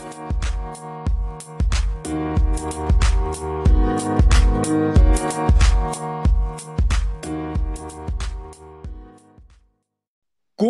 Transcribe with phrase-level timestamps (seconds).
[0.00, 0.08] God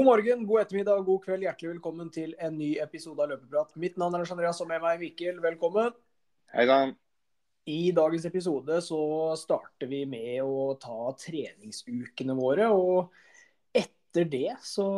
[0.05, 1.43] morgen, god ettermiddag, god kveld.
[1.47, 3.71] Hjertelig velkommen til en ny episode av Løpeprat.
[3.79, 5.39] Mitt navn er Lars Andreas, og med meg Mikkel.
[5.47, 5.95] Velkommen.
[6.51, 6.97] Hei sann.
[7.71, 9.01] I dagens episode så
[9.39, 12.67] starter vi med å ta treningsukene våre.
[12.75, 13.15] Og
[13.79, 14.91] etter det så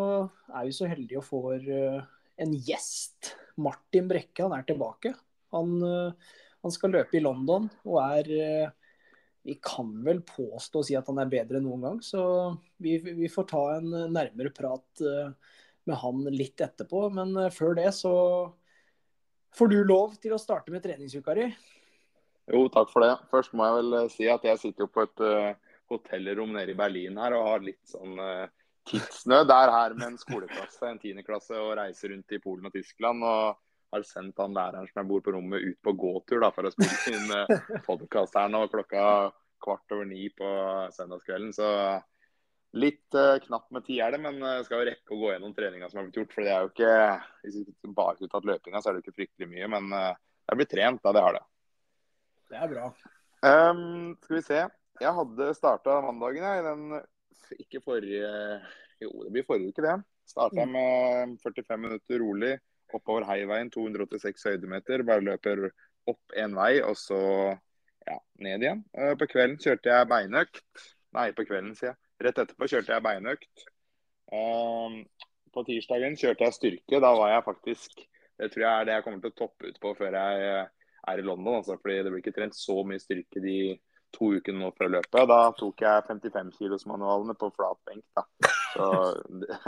[0.48, 2.00] er vi så heldige å få eh,
[2.40, 3.34] en gjest.
[3.60, 5.14] Martin Brekke, han er tilbake.
[5.52, 8.70] Han, eh, han skal løpe i London og er eh,
[9.42, 11.98] vi kan vel påstå å si at han er bedre enn noen gang.
[12.04, 12.22] Så
[12.82, 15.32] vi, vi, får ta en nærmere prat eh,
[15.88, 17.08] med han litt etterpå.
[17.16, 18.14] Men eh, før det så
[19.56, 21.48] får du lov til å starte med treningsuka di.
[22.52, 23.16] Jo, takk for det.
[23.34, 25.26] Først må jeg vel eh, si at jeg sitter jo på et
[25.90, 28.14] hotellrom nede i Berlin her og har litt sånn
[28.90, 29.50] tidsnød.
[29.50, 33.24] Er her med en skoleklasse, en tiendeklasse, og reiser rundt i Polen og Tyskland.
[33.24, 33.60] og
[33.92, 36.72] har sendt han læreren som jeg bor på rommet, ut på gåtur da, for å
[36.72, 39.04] spille inn uh, podkast her nå klokka
[39.62, 40.48] kvart over ni på
[40.96, 41.52] søndagskvelden.
[41.52, 41.68] Så
[42.80, 45.54] litt uh, knapt med tid er det, men jeg skal jo rekke å gå gjennom
[45.56, 46.32] treninga som har blitt gjort.
[46.32, 46.92] For det er jo ikke
[47.44, 49.72] Hvis vi bare skulle tatt løpinga, så er det ikke fryktelig mye.
[49.76, 50.12] Men uh,
[50.48, 51.12] er blitt trent, da.
[51.12, 51.44] Det har det.
[52.52, 52.88] Det er bra.
[53.44, 54.66] Um, skal vi se.
[55.02, 57.02] Jeg hadde starta mandagen jeg, i den
[57.58, 58.28] Ikke forrige
[59.02, 59.96] Jo, det blir forrige uke, det.
[60.30, 60.76] Starta mm.
[60.76, 62.52] med 45 minutter rolig
[62.94, 65.02] oppover Heiveien, 286 høydemeter.
[65.06, 65.66] Bare løper
[66.10, 67.20] opp én vei, og så
[68.06, 68.84] ja, ned igjen.
[68.94, 70.86] Eh, på kvelden kjørte jeg beinøkt.
[71.16, 72.00] Nei, på kvelden, sier jeg.
[72.22, 73.66] Rett etterpå kjørte jeg beinøkt.
[74.32, 75.02] Um,
[75.52, 77.00] på tirsdagen kjørte jeg styrke.
[77.02, 78.06] Da var jeg faktisk
[78.40, 80.46] Det tror jeg er det jeg kommer til å toppe ut på før jeg
[81.10, 81.58] er i London.
[81.60, 83.56] Altså, fordi det blir ikke trent så mye styrke de
[84.14, 85.24] to ukene nå før løpet.
[85.30, 88.04] Da tok jeg 55 kilos manualene på flat benk.
[88.16, 88.26] Da.
[88.74, 88.88] Så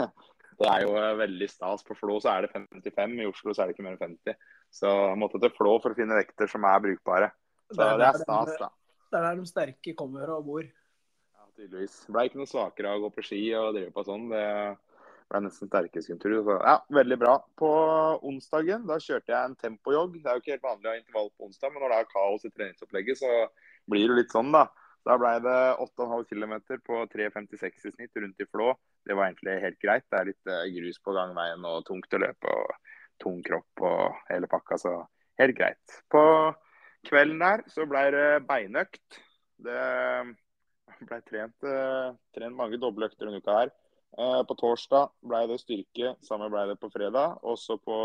[0.55, 1.83] Det er jo eh, veldig stas.
[1.83, 4.37] På Flå så er det 55, i Oslo så er det ikke mer enn 50.
[4.79, 7.29] Så jeg måtte til Flå for å finne vekter som er brukbare.
[7.71, 8.71] Så det er, det er stas, da.
[9.11, 10.63] Det er der de sterke kommer og bor.
[10.63, 11.99] Ja, tydeligvis.
[12.11, 14.27] Ble ikke noe svakere av å gå på ski og drive på sånn.
[14.31, 14.45] Det
[15.31, 16.37] ble nesten sterkest sterkeskultur.
[16.47, 17.35] Så ja, veldig bra.
[17.59, 17.71] På
[18.29, 20.19] onsdagen da kjørte jeg en tempojogg.
[20.21, 22.11] Det er jo ikke helt vanlig å ha intervall på onsdag, men når det er
[22.13, 23.31] kaos i treningsopplegget, så
[23.91, 24.67] blir det litt sånn, da.
[25.05, 28.71] Da ble det 8,5 km på 3,56 i snitt rundt i Flå.
[29.05, 30.05] Det var egentlig helt greit.
[30.09, 32.71] Det er litt eh, grus på gangveien og tungt å løpe og
[33.21, 34.93] tung kropp og hele pakka, så
[35.39, 35.99] helt greit.
[36.09, 36.23] På
[37.05, 39.19] kvelden der så ble det beinøkt.
[39.61, 39.83] Det
[41.05, 43.73] ble trent, eh, trent mange doble økter denne uka her.
[44.17, 47.37] Eh, på torsdag ble det styrke, samme ble det på fredag.
[47.45, 47.99] Også på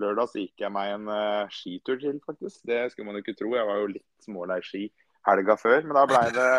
[0.00, 1.12] lørdag så gikk jeg meg en
[1.52, 2.64] skitur til, faktisk.
[2.64, 3.52] Det skulle man jo ikke tro.
[3.52, 4.86] Jeg var jo litt smålei ski
[5.26, 5.80] helga før.
[5.86, 6.50] Men da ble det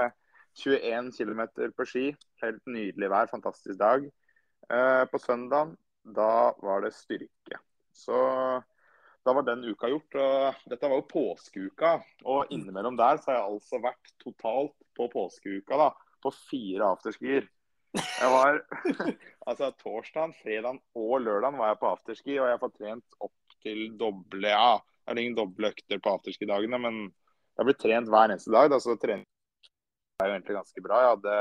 [0.60, 1.44] 21 km
[1.78, 2.08] på ski.
[2.44, 4.10] Helt nydelig vær, fantastisk dag.
[4.70, 7.60] Eh, på søndag da var det styrke.
[7.94, 8.18] Så
[9.26, 10.16] da var den uka gjort.
[10.16, 11.96] og Dette var jo påskeuka.
[12.26, 15.90] Og innimellom der så har jeg altså vært totalt på påskeuka da,
[16.24, 17.48] på fire afterskier.
[17.98, 18.60] Jeg var
[19.50, 23.56] altså Torsdag, fredag og lørdag var jeg på afterski, og jeg har fått trent opp
[23.64, 27.00] til doble ja, Det er ingen doble økter på afterski-dagene, men
[27.60, 28.70] jeg ble trent hver eneste dag.
[28.72, 29.26] Da, så trening
[30.20, 31.00] er jo egentlig ganske bra.
[31.04, 31.38] Jeg hadde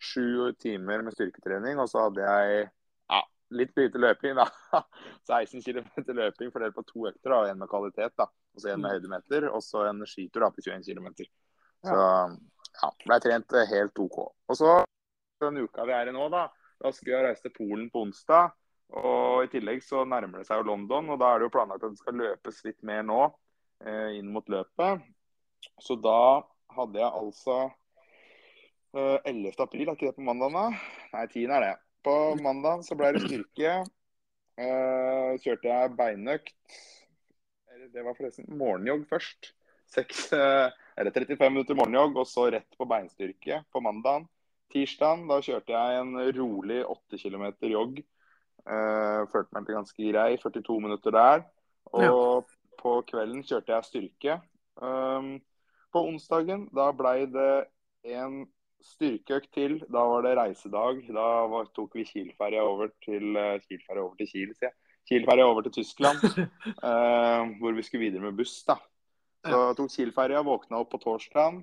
[0.00, 3.20] sju timer med styrketrening, og så hadde jeg ja,
[3.60, 4.40] litt lite løping.
[4.40, 4.46] da.
[5.28, 7.34] 16 km løping fordelt på to økter.
[7.34, 8.94] da, En med kvalitet, da, og så en med mm.
[8.94, 9.50] høydemeter.
[9.52, 11.10] Og så en skitur da, på 21 km.
[11.84, 14.18] Så ja, ble trent helt OK.
[14.48, 14.80] Og så
[15.40, 16.48] den uka vi er i nå, da,
[16.80, 18.52] da skulle jeg reise til Polen på onsdag.
[19.00, 21.84] Og i tillegg så nærmer det seg jo London, og da er det jo planlagt
[21.86, 23.22] at det skal løpes litt mer nå
[23.86, 25.04] eh, inn mot løpet.
[25.80, 26.42] Så da
[26.76, 27.56] hadde jeg altså
[28.96, 29.54] uh, eh, 11.
[29.58, 30.66] april, er ikke det på mandag da?
[31.14, 31.46] Nei, 10.
[31.48, 31.74] er det.
[32.04, 33.80] På mandag så ble det styrke.
[34.60, 36.76] Uh, kjørte jeg beinøkt.
[37.90, 39.52] Det var forresten morgenjogg først.
[39.94, 40.68] 6, uh,
[41.00, 44.28] eller 35 minutter morgenjogg, og så rett på beinstyrke på mandag.
[44.70, 48.02] Tirsdag da kjørte jeg en rolig 8 km jogg.
[48.68, 50.30] Uh, følte meg ganske grei.
[50.38, 51.44] 42 minutter der.
[51.90, 52.58] Og ja.
[52.78, 54.36] på kvelden kjørte jeg styrke.
[54.80, 55.40] Um,
[55.92, 57.52] på onsdagen da blei det
[58.16, 58.44] en
[58.84, 59.78] styrkeøkt til.
[59.92, 61.02] Da var det reisedag.
[61.12, 64.78] Da var, tok vi Kiel-ferja over til uh, Kiel-ferja over til Kiel, sier jeg.
[65.10, 68.60] Kiel-ferja over til Tyskland, uh, hvor vi skulle videre med buss.
[68.68, 68.78] da.
[69.46, 71.60] Så tok Kiel-ferja, våkna opp på torsdag.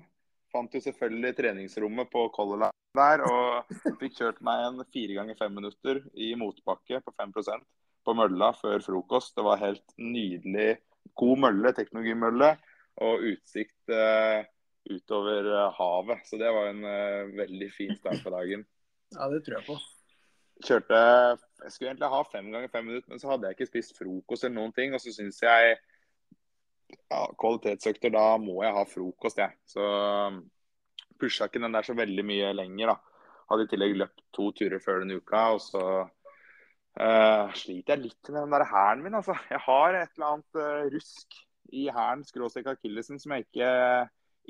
[0.52, 5.36] Fant jo selvfølgelig treningsrommet på Color Line der, og fikk kjørt meg en fire ganger
[5.38, 7.66] fem minutter i motbakke på 5%
[8.06, 9.34] på mølla før frokost.
[9.36, 10.78] Det var helt nydelig.
[11.18, 12.54] God mølle, teknologimølle
[13.04, 14.42] og utsikt uh,
[14.88, 16.24] utover uh, havet.
[16.26, 18.66] Så det var en uh, veldig fin start på dagen.
[19.08, 19.74] Ja, det tror jeg på.
[20.68, 23.94] kjørte Jeg skulle egentlig ha fem ganger fem minutter, men så hadde jeg ikke spist
[23.96, 24.92] frokost eller noen ting.
[24.92, 25.78] Og så syns jeg
[27.08, 29.56] ja, kvalitetsøkter, da må jeg ha frokost, jeg.
[29.68, 29.80] Så
[30.28, 30.42] um,
[31.20, 33.24] pusha ikke den der så veldig mye lenger, da.
[33.48, 38.32] Hadde i tillegg løpt to turer før denne uka, og så uh, sliter jeg litt
[38.32, 39.36] med den der hælen min, altså.
[39.48, 41.40] Jeg har et eller annet uh, rusk
[41.74, 43.70] i hæren, skråstrek akillesen, som jeg ikke,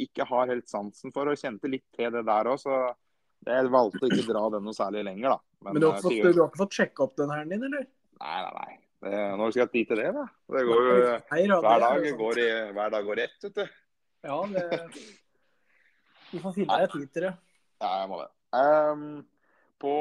[0.06, 2.80] ikke har helt sansen for, og kjente litt til det der òg, så
[3.46, 5.38] jeg valgte å ikke dra den noe særlig lenger, da.
[5.64, 7.66] Men, Men du, har eh, fått, du har ikke fått sjekka opp den hæren din,
[7.70, 7.88] eller?
[8.18, 8.78] Nei, nei, nei.
[8.98, 10.24] Det, når skal jeg tid til det, da?
[10.56, 13.76] Det går jo hver er dag går, i, hver dag går ett, vet du.
[14.26, 14.64] Ja, det
[16.32, 17.34] Du får finne deg tid til det.
[17.78, 18.30] Ja, jeg må det.
[18.58, 19.04] Um,
[19.78, 19.92] på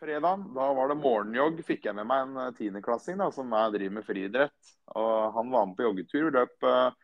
[0.00, 1.60] fredag da var det morgenjogg.
[1.66, 4.72] Fikk jeg med meg en eh, tiendeklassing som jeg driver med friidrett.
[4.94, 6.30] Og Han var med på joggetur.
[6.34, 6.96] Løp eh,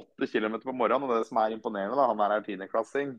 [0.00, 1.08] åtte kilometer på morgenen.
[1.08, 3.16] og Det som er imponerende, da, han er her tiendeklassing.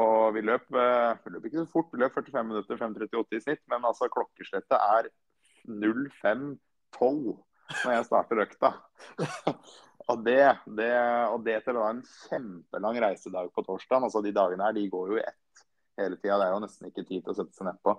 [0.00, 3.44] Og vi løp, eh, vi løp ikke så fort, vi løp 45 minutter, 5.38 i
[3.46, 3.64] snitt.
[3.72, 5.10] Men altså klokkeslettet er
[5.68, 7.34] 05.12
[7.84, 8.74] når jeg starter økta.
[10.10, 10.42] og, det,
[10.76, 10.92] det,
[11.32, 14.08] og det til å ha en kjempelang reisedag på torsdag.
[14.08, 15.43] Altså de dagene her, de går jo i ett
[16.00, 16.38] hele tida.
[16.40, 17.96] Det er jo nesten ikke tid til å sette seg nedpå.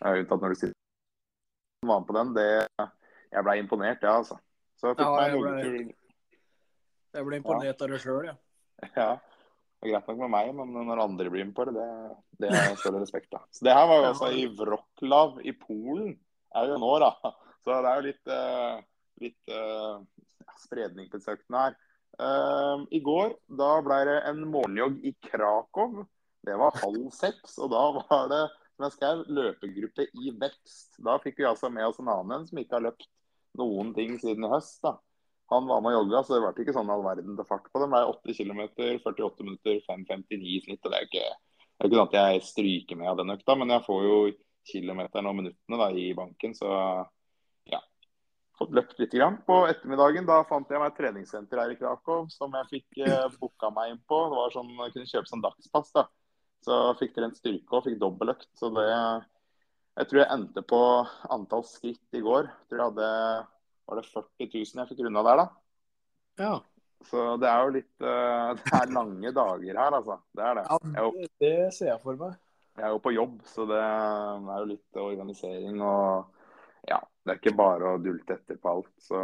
[0.00, 2.34] Unntatt når du sitter var med på den.
[2.36, 2.48] Det,
[3.30, 4.38] jeg ble imponert, ja, altså.
[4.80, 5.96] Så jeg fikk Ja, meg en joggetur.
[7.10, 8.36] Jeg ble imponert av det sjøl, ja.
[8.94, 9.10] Ja.
[9.80, 11.86] Det er greit nok med meg, men når andre blir med på det, det,
[12.42, 13.40] det er større respekt da.
[13.48, 16.18] Så det her var jo altså i Wroclaw i Polen,
[16.52, 17.14] er jo nå, da.
[17.64, 18.76] Så det er jo litt, uh,
[19.24, 20.02] litt uh,
[20.60, 21.78] spredning på søkten her.
[22.20, 26.02] Uh, I går da ble det en morgenjogg i Krakow.
[26.46, 28.42] Det var halv seks, og da var det
[28.80, 30.96] som jeg skrev, løpegruppe i vekst.
[31.04, 33.08] Da fikk vi altså med oss en annen som ikke har løpt
[33.60, 34.80] noen ting siden i høst.
[34.86, 34.96] da.
[35.50, 37.82] Han var med og jogga, så det ble ikke sånn all verden til fart på
[37.82, 37.88] det.
[37.88, 38.60] Det ble 8 km,
[39.02, 40.84] 48 minutter, 5,59 i snitt.
[40.84, 43.34] og Det er jo ikke, det er ikke sånn at jeg stryker med av den
[43.34, 44.20] økta, men jeg får jo
[44.70, 46.70] kilometerne og minuttene da, i banken, så
[47.72, 47.80] ja.
[48.60, 49.16] Fått løpt litt.
[49.16, 49.40] Grann.
[49.48, 53.28] På ettermiddagen da fant jeg meg et treningssenter her i Krakow som jeg fikk eh,
[53.40, 54.22] booka meg inn på.
[54.30, 55.92] Det var sånn, Jeg kunne kjøpe sånn dagspass.
[55.96, 56.06] da.
[56.64, 58.50] Så fikk trent styrke og fikk dobbeltøkt.
[58.58, 60.80] Så det Jeg tror jeg endte på
[61.34, 62.46] antall skritt i går.
[62.48, 63.46] Jeg tror jeg hadde
[63.90, 65.46] var det 40 000 jeg fikk runda der, da.
[66.38, 66.52] Ja,
[67.10, 70.20] Så det er jo litt eh, Det er lange dager her, altså.
[70.36, 70.66] Det er det.
[70.70, 72.36] ja er det ser jeg for meg.
[72.76, 76.30] jeg er jo på jobb, så det er jo litt organisering og
[76.88, 78.92] Ja, det er ikke bare å dulte etter på alt.
[79.02, 79.18] Så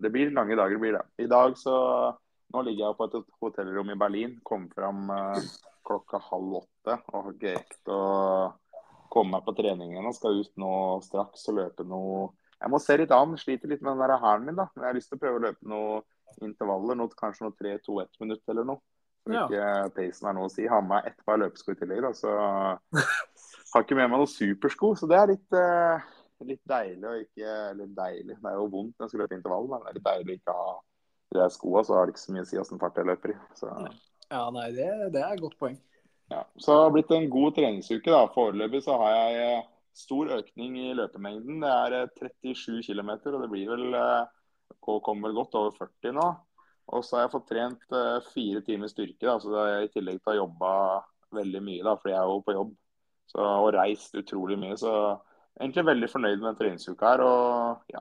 [0.00, 1.04] det blir lange dager, blir det.
[1.22, 1.76] I dag så
[2.50, 4.36] Nå ligger jeg på et hotellrom i Berlin.
[4.46, 5.44] Kom fram eh,
[5.86, 8.00] klokka halv åtte og har ikke rekt å
[9.10, 10.12] komme meg på trening ennå.
[10.16, 10.72] Skal ut nå
[11.06, 12.28] straks og løpe noe
[12.60, 13.36] Jeg må se litt an.
[13.40, 14.66] Sliter litt med den der hælen min, da.
[14.74, 16.00] Men jeg har lyst til å prøve å løpe noe
[16.44, 16.98] intervaller.
[16.98, 18.82] Noe, kanskje noe 3-2-1 minutt eller noe.
[19.24, 19.46] Som Ja.
[19.46, 20.66] ikke pacen har noe å si.
[20.68, 22.12] Har med meg ett par løpesko i tillegg, da.
[22.16, 22.30] Så
[23.74, 24.94] har ikke med meg noen supersko.
[24.98, 26.16] Så det er litt, uh
[26.48, 29.66] litt deilig å ikke Eller deilig, det er jo vondt når jeg skal løpe intervall,
[29.68, 30.70] men det er litt deilig å ikke ha
[31.30, 33.34] de der skoa, så har det ikke så mye å si åssen fart jeg løper
[33.34, 33.38] i.
[33.58, 33.70] Så
[34.30, 35.78] Ja, nei, det, det er et godt poeng.
[36.30, 36.42] ja.
[36.58, 38.10] Så det har blitt en god treningsuke.
[38.10, 38.26] da.
[38.34, 41.62] Foreløpig så har jeg eh, stor økning i løpemengden.
[41.64, 44.28] Det er eh, 37 km, og det blir vel eh,
[44.80, 46.28] kommer vel godt over 40 nå.
[46.90, 49.90] Og så har jeg fått trent eh, fire timer styrke, da, så det er i
[49.94, 50.70] tillegg til å ha jobba
[51.38, 52.76] veldig mye, da, fordi jeg er jo på jobb.
[53.30, 54.74] Så, og reist utrolig mye.
[54.78, 54.92] Så
[55.60, 57.22] egentlig veldig fornøyd med treningsuka her.
[57.22, 58.00] Og ja,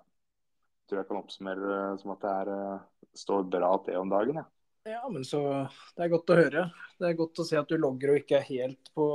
[0.90, 4.42] tror jeg kan oppsummere som at det er, eh, står bra til om dagen.
[4.42, 4.48] Ja.
[4.88, 6.63] Ja, men så Det er godt å høre.
[7.00, 9.05] Det er godt å se at du logger og ikke er helt på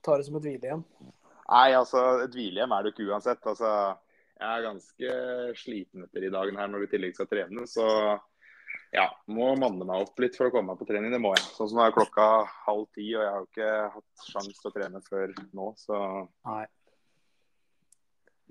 [0.00, 0.80] Tar det som et hvilehjem.
[1.50, 3.42] Nei, altså et hvilehjem er det ikke uansett.
[3.50, 3.68] Altså,
[4.40, 5.16] jeg er ganske
[5.60, 7.66] sliten etter i dagen her når vi i tillegg skal trene.
[7.68, 7.84] Så
[8.96, 11.12] ja, må manne meg opp litt for å komme meg på trening.
[11.12, 11.44] Det må jeg.
[11.52, 12.30] Sånn som nå er klokka
[12.64, 15.68] halv ti, og jeg har jo ikke hatt sjanse til å trene før nå.
[15.82, 16.00] Så
[16.48, 16.64] Nei.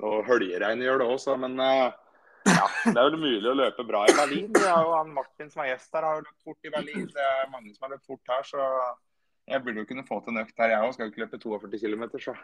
[0.06, 1.98] og høljeregnet gjør det også, men eh,
[2.48, 4.48] ja, det er vel mulig å løpe bra i Berlin.
[4.56, 7.06] Det er jo han Martin som er gjest her, har jo løpt fort i Berlin.
[7.12, 8.70] Det er mange som har løpt fort her, så
[9.50, 10.96] jeg burde jo kunne få til en økt her, jeg òg.
[10.96, 12.36] Skal jo ikke løpe 42 km, så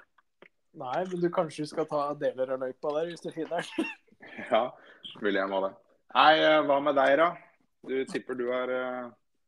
[0.75, 3.93] Nei, men du kanskje skal ta deler av løypa der hvis du finner den.
[4.49, 4.65] Ja,
[5.21, 5.71] vil jeg må det.
[6.15, 7.27] Nei, eh, hva med deg, da?
[7.85, 9.05] Du tipper du har, eh,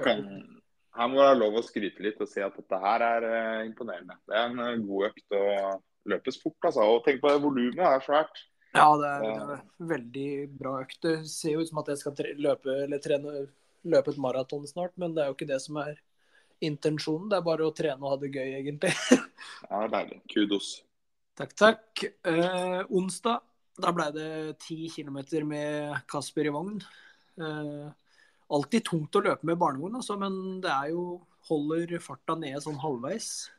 [0.97, 3.66] Her, må det være lov å skryte litt og si at dette her er uh,
[3.66, 4.14] imponerende.
[4.25, 6.87] Det er en uh, god økt og løpes fort, altså.
[6.95, 8.43] Og tenk på volumet, det er svært.
[8.77, 10.99] Ja, det er, det er veldig bra økt.
[11.05, 13.47] Det ser jo ut som at jeg skal løpe, trene,
[13.89, 15.97] løpe et maraton snart, men det er jo ikke det som er
[16.67, 17.31] intensjonen.
[17.33, 18.93] Det er bare å trene og ha det gøy, egentlig.
[19.17, 20.23] ja, det er deilig.
[20.33, 20.73] Kudos.
[21.37, 22.07] Takk, takk.
[22.29, 23.45] Eh, onsdag
[23.77, 24.31] da ble det
[24.65, 26.79] ti kilometer med Kasper i vogn.
[27.37, 27.89] Eh,
[28.57, 31.21] alltid tungt å løpe med barnevogn, altså, men det er jo
[31.51, 33.51] holder farta nede sånn halvveis.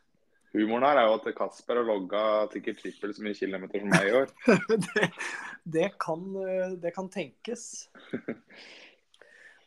[0.56, 2.22] Humoren her er jo at Kasper har logga
[2.54, 4.32] sikkert trippel så mye kilometer som meg i år.
[4.86, 5.10] det,
[5.78, 6.24] det, kan,
[6.82, 7.66] det, kan, tenkes.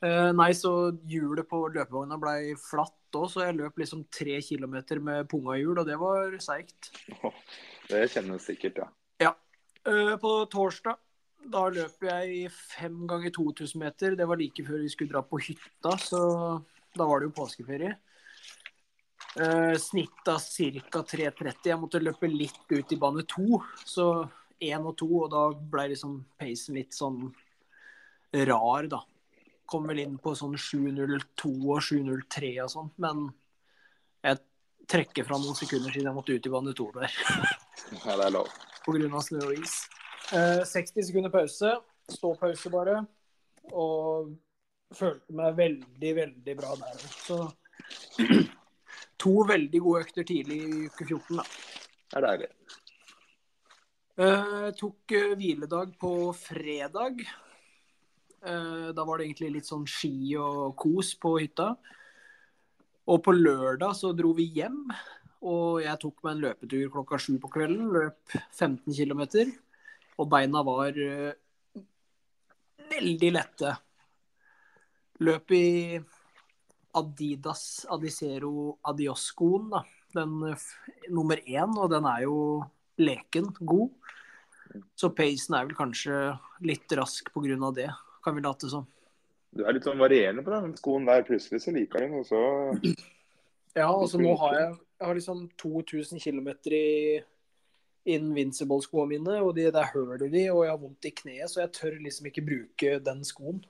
[0.01, 0.73] uh, nei, så
[1.11, 5.83] hjulet på løpevogna ble flatt òg, så jeg løp liksom tre kilometer med punga hjul,
[5.83, 6.93] og det var seigt.
[7.91, 8.91] Det kjennes sikkert, ja.
[9.29, 9.37] Ja.
[9.85, 10.99] Uh, på torsdag
[11.49, 14.17] da løp jeg fem ganger 2000 meter.
[14.17, 16.21] Det var like før vi skulle dra på hytta, så
[16.97, 17.95] da var det jo påskeferie.
[19.39, 21.03] Uh, snitt av ca.
[21.07, 21.71] 3.30.
[21.71, 24.27] Jeg måtte løpe litt ut i bane to, så
[24.61, 27.29] én og to, og da ble liksom pacen litt sånn
[28.51, 29.01] rar, da.
[29.71, 33.29] Kom vel inn på sånn 7.02 og 7.03 og sånn, men
[34.27, 34.43] jeg
[34.91, 37.15] trekker fra noen sekunder siden jeg måtte ut i bane to der.
[38.05, 38.51] Ja, det er lov.
[38.85, 39.73] På grunn av snø og is.
[40.31, 41.73] Uh, 60 sekunder pause.
[42.13, 43.01] Ståpause bare.
[43.73, 44.31] Og
[44.95, 47.03] følte meg veldig, veldig bra der.
[47.25, 47.41] Så
[49.21, 51.45] to veldig gode økter tidlig i uke 14, da.
[52.11, 52.51] Det er deilig.
[54.21, 57.23] Uh, tok uh, hviledag på fredag.
[58.41, 61.71] Uh, da var det egentlig litt sånn ski og kos på hytta.
[63.11, 64.83] Og på lørdag så dro vi hjem.
[65.49, 67.89] Og jeg tok meg en løpetur klokka sju på kvelden.
[67.95, 69.23] Løp 15 km.
[70.21, 71.33] Og beina var uh,
[72.91, 73.77] veldig lette.
[75.25, 75.67] Løp i
[76.99, 79.71] Adidas Adicero Adios-skoen.
[80.15, 80.37] Den
[81.09, 82.37] nummer én, og den er jo
[83.01, 83.91] leken god.
[84.99, 86.19] Så pacen er vel kanskje
[86.67, 87.71] litt rask pga.
[87.75, 87.91] det,
[88.25, 88.87] kan vi late som.
[89.51, 91.27] Du er litt sånn varierende på den skoen der.
[91.27, 92.43] Plutselig så liker du den, og så
[93.75, 94.71] Ja, altså nå har jeg
[95.01, 97.21] jeg har liksom 2000 km i
[98.13, 101.73] Invincible-skoene mine, og de der du de, og jeg har vondt i kneet, så jeg
[101.73, 103.63] tør liksom ikke bruke den skoen.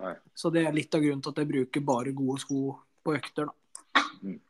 [0.00, 0.14] Nei.
[0.34, 2.60] Så det er litt av grunnen til at jeg bruker bare gode sko
[3.04, 4.04] på økter, da.
[4.24, 4.40] Mm.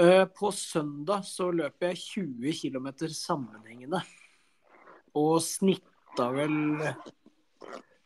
[0.00, 4.02] Uh, på søndag så løper jeg 20 km sammenhengende.
[5.18, 6.56] Og snitta vel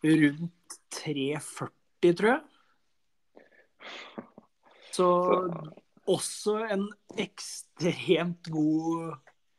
[0.04, 2.43] rundt 3,40, tror jeg.
[4.95, 5.09] Så
[6.11, 6.87] også en
[7.21, 9.16] ekstremt god,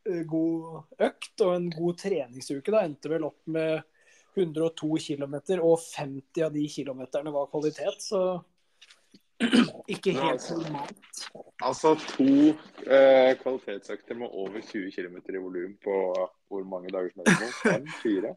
[0.09, 2.71] eh, god, økt og en god treningsuke.
[2.71, 3.83] Da endte vel opp med
[4.35, 8.03] 102 km, og 50 av de kilometerne var kvalitet.
[8.03, 8.21] Så
[9.95, 11.21] ikke helt normalt.
[11.63, 12.27] Altså to
[12.85, 15.99] eh, kvalitetsøkter med over 20 km i volum på
[16.49, 17.61] hvor mange dager som helst?
[17.65, 17.87] Fem?
[18.01, 18.33] Fire?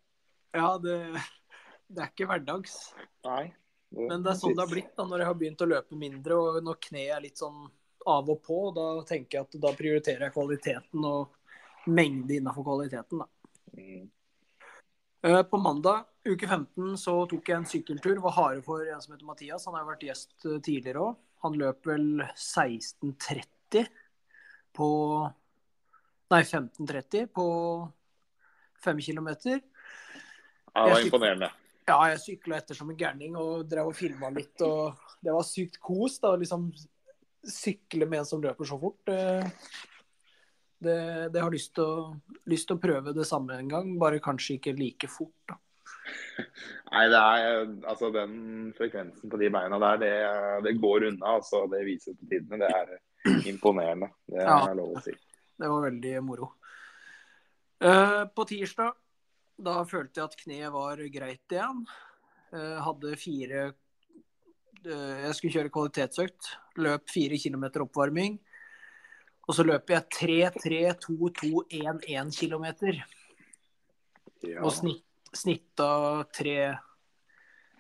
[0.57, 0.99] Ja, det,
[1.87, 2.77] det er ikke hverdags.
[3.27, 3.49] Nei.
[3.89, 5.99] Det, Men det er sånn det har blitt da, når jeg har begynt å løpe
[5.99, 7.67] mindre og når kneet er litt sånn
[8.09, 8.61] av og på.
[8.77, 13.25] Da tenker jeg at da prioriterer jeg kvaliteten og mengde innenfor kvaliteten.
[13.25, 13.29] da.
[13.79, 14.09] Mm.
[15.23, 18.21] Eh, på mandag uke 15 så tok jeg en sykkeltur.
[18.23, 19.67] Var harde for en som heter Mathias.
[19.67, 21.19] Han har jo vært gjest eh, tidligere òg.
[21.47, 23.87] Han løp vel 16.30
[24.79, 24.89] på
[26.29, 27.45] Nei, 15.30 på
[28.85, 29.63] fem kilometer.
[30.75, 31.49] Ja, det var imponerende.
[31.89, 34.61] Ja, jeg sykla etter som en gærning og drev og filma litt.
[34.61, 36.19] og Det var sykt kos.
[36.21, 36.69] da, liksom
[37.49, 39.01] sykle med en som løper så fort.
[40.79, 40.99] Det,
[41.35, 44.59] det, har lyst til, å, lyst til å prøve det samme en gang, bare kanskje
[44.59, 45.35] ikke like fort.
[45.51, 45.59] da.
[46.93, 48.37] Nei, det er altså den
[48.79, 50.13] frekvensen på de beina der, det,
[50.67, 51.35] det går unna.
[51.39, 52.63] altså Det viser på tidene.
[52.63, 54.13] Det er imponerende.
[54.29, 54.77] Det er ja.
[54.79, 55.15] lov å si.
[55.59, 56.53] Det var veldig moro.
[57.83, 58.95] Uh, på tirsdag,
[59.59, 61.85] da følte jeg at kneet var greit igjen.
[62.55, 66.53] Uh, hadde fire uh, Jeg skulle kjøre kvalitetsøkt.
[66.81, 68.39] Løp fire kilometer oppvarming.
[69.49, 70.05] Og så løper jeg
[71.01, 72.67] 3-3-2-2-1-1 km.
[74.45, 74.61] Ja.
[74.63, 75.89] Og snitt, snitta
[76.37, 76.77] 3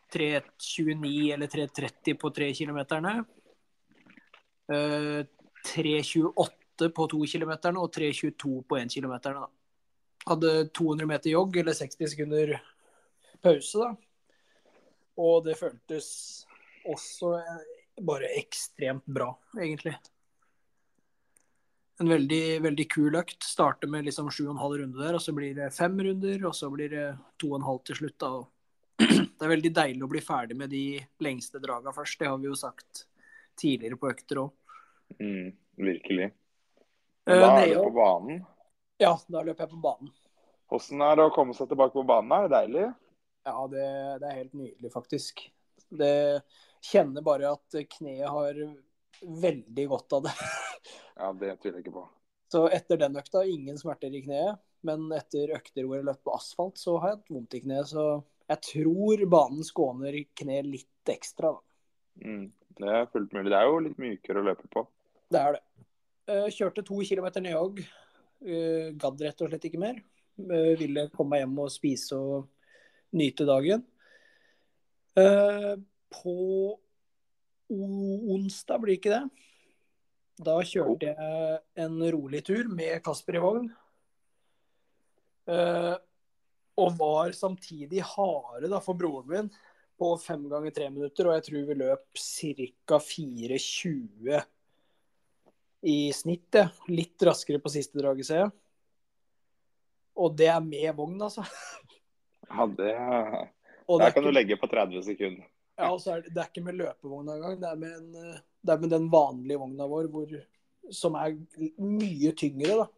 [0.08, 3.24] 3.29 eller 3.30 på 3 kilometerne.
[4.72, 5.26] Eh,
[5.74, 9.46] 3.28 på 2 kilometerne og 3.22 på 1 kilometerne.
[10.28, 12.54] Hadde 200 meter jogg eller 60 sekunder
[13.44, 13.90] pause, da.
[15.18, 16.08] Og det føltes
[16.88, 17.36] også
[18.06, 19.96] bare ekstremt bra, egentlig.
[21.98, 23.42] En veldig, veldig kul økt.
[23.42, 26.92] Starter med liksom 7,5 runder der, og så blir det fem runder, og så blir
[26.94, 27.06] det
[27.42, 28.18] 2,5 til slutt.
[28.22, 28.30] da,
[29.38, 30.84] det er veldig deilig å bli ferdig med de
[31.24, 32.20] lengste draga først.
[32.20, 33.04] Det har vi jo sagt
[33.58, 34.54] tidligere på økter òg.
[35.18, 35.50] Mm,
[35.88, 36.30] virkelig.
[37.26, 38.40] Eh, da er du på banen.
[39.02, 40.14] Ja, da løper jeg på banen.
[40.68, 42.34] Hvordan er det å komme seg tilbake på banen?
[42.34, 42.88] Er det deilig?
[43.48, 43.86] Ja, det,
[44.20, 45.46] det er helt nydelig, faktisk.
[45.88, 46.14] Det
[46.84, 48.58] kjenner bare at kneet har
[49.22, 50.34] veldig godt av det.
[51.18, 52.04] Ja, det tviler jeg ikke på.
[52.52, 54.60] Så etter den økta, ingen smerter i kneet.
[54.86, 57.90] Men etter økter hvor jeg løp på asfalt, så har jeg hatt vondt i kneet.
[57.90, 58.04] Så
[58.48, 61.50] jeg tror banen skåner kneet litt ekstra.
[61.56, 62.24] Da.
[62.24, 62.46] Mm,
[62.78, 63.50] det er fullt mulig.
[63.50, 64.84] Det er jo litt mykere å løpe på.
[65.28, 65.64] Det er det.
[66.28, 67.82] Eh, Kjørte to kilometer ned
[68.38, 69.96] Eh, Gadd rett og slett ikke mer.
[70.38, 73.82] Eh, Ville komme meg hjem og spise og nyte dagen.
[75.18, 76.34] På
[77.68, 79.22] onsdag, blir ikke det?
[80.38, 83.70] Da kjørte jeg en rolig tur med Kasper i vogn.
[85.48, 85.96] Eh,
[86.78, 89.48] Og var samtidig harde da, for broren min
[89.98, 91.26] på fem ganger tre minutter.
[91.26, 93.00] Og jeg tror vi løp ca.
[93.02, 94.38] 4.20
[95.90, 96.54] i snitt.
[96.54, 96.68] Ja.
[96.86, 98.52] Litt raskere på siste draget, ser jeg.
[100.18, 101.42] Og det er med vogn, altså.
[102.48, 105.46] Ja, det Der er kan du legge på 30 sekunder.
[105.78, 107.58] Ja, og så er det, det er ikke med løpevogna engang.
[107.62, 110.32] Det, en, eh, det er med den vanlige vogna vår hvor,
[110.94, 111.36] som er
[111.78, 112.88] mye tyngre, da.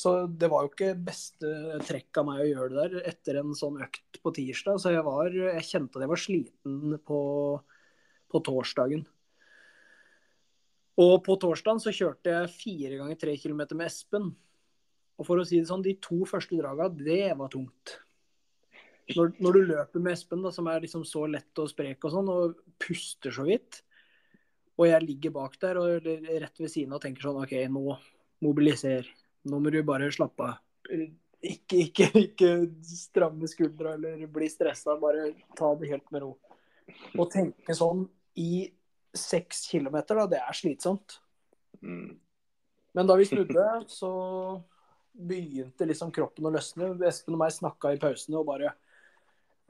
[0.00, 1.48] Så det var jo ikke beste
[1.84, 4.78] trekk av meg å gjøre det der etter en sånn økt på tirsdag.
[4.80, 7.22] Så jeg, var, jeg kjente at jeg var sliten på,
[8.30, 9.02] på torsdagen.
[11.00, 14.30] Og på torsdagen så kjørte jeg fire ganger tre kilometer med Espen.
[15.20, 17.98] Og for å si det sånn, de to første draga, det var tungt.
[19.16, 22.14] Når, når du løper med Espen, da, som er liksom så lett og sprek og
[22.14, 23.80] sånn, og puster så vidt,
[24.80, 27.96] og jeg ligger bak der og rett ved siden av og tenker sånn OK, nå
[28.44, 29.08] mobiliser.
[29.50, 30.62] Nå må du bare slappe av.
[31.40, 32.50] Ikke, ikke, ikke
[32.84, 34.96] stramme skuldra eller bli stressa.
[35.00, 36.34] Bare ta det helt med ro.
[37.16, 38.06] Å tenke sånn
[38.40, 38.70] i
[39.16, 41.18] seks kilometer, da, det er slitsomt.
[41.84, 42.16] Mm.
[42.96, 44.10] Men da vi snudde, så
[45.12, 46.94] begynte liksom kroppen å løsne.
[47.08, 48.72] Espen og meg snakka i pausene og bare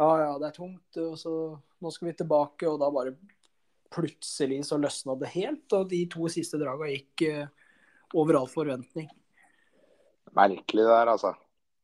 [0.00, 1.30] Ja, ja, det er tungt, og så
[1.84, 2.68] nå skal vi tilbake.
[2.70, 3.12] Og da bare
[3.92, 5.66] plutselig så løsna det helt.
[5.76, 7.74] Og de to siste draga gikk uh,
[8.16, 9.10] over all forventning.
[10.36, 11.34] Merkelig det der, altså.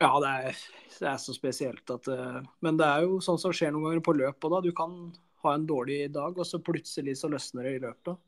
[0.01, 0.65] Ja, det er,
[0.97, 4.03] det er så spesielt at uh, Men det er jo sånn som skjer noen ganger
[4.05, 4.63] på løp òg, da.
[4.65, 4.97] Du kan
[5.45, 8.23] ha en dårlig dag, og så plutselig så løsner det i løpet.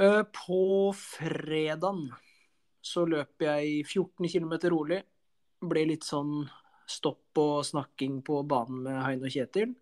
[0.00, 0.62] Uh, På
[0.96, 2.06] fredagen
[2.84, 5.04] så løp jeg 14 km rolig.
[5.64, 6.46] Ble litt sånn
[6.86, 9.74] stopp og snakking på banen med Heine og Kjetil.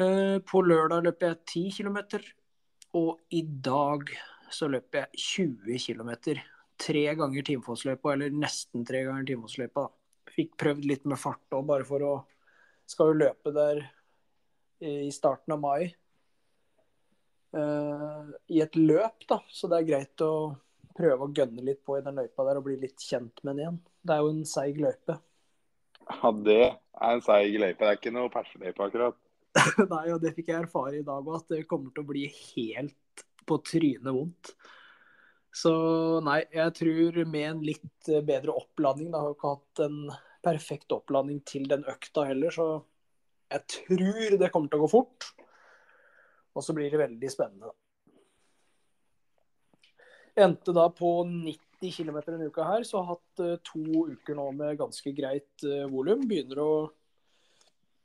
[0.00, 1.98] Eh, På lørdag løper jeg 10 km,
[2.94, 4.08] og i dag
[4.52, 5.22] så løper jeg
[5.58, 6.10] 20 km
[6.82, 9.86] tre ganger Timfosløypa, eller nesten tre ganger Timfosløypa.
[9.86, 10.32] da.
[10.32, 12.14] Fikk prøvd litt med fart òg, bare for å
[12.86, 13.78] Skal jo løpe der
[14.82, 15.94] i starten av mai.
[17.54, 19.38] eh, I et løp, da.
[19.48, 20.56] Så det er greit å
[20.96, 23.62] prøve å gønne litt på i den løypa der og bli litt kjent med den
[23.62, 23.78] igjen.
[24.04, 25.18] Det er jo en seig løype.
[26.12, 27.80] Ja, det er en seig løype.
[27.80, 29.18] Det er ikke noe perseløype, akkurat.
[29.92, 32.26] Nei, og det fikk jeg erfare i dag òg, at det kommer til å bli
[32.28, 34.54] helt på trynet vondt.
[35.52, 35.72] Så
[36.24, 39.98] nei, jeg tror med en litt bedre oppladning Da har ikke hatt en
[40.40, 42.68] perfekt oppladning til den økta heller, så
[43.52, 45.28] jeg tror det kommer til å gå fort.
[46.56, 47.74] Og så blir det veldig spennende.
[50.40, 54.36] Endte da på 90 km en uke her, så har jeg hatt eh, to uker
[54.38, 56.22] nå med ganske greit uh, volum.
[56.28, 56.72] Begynner å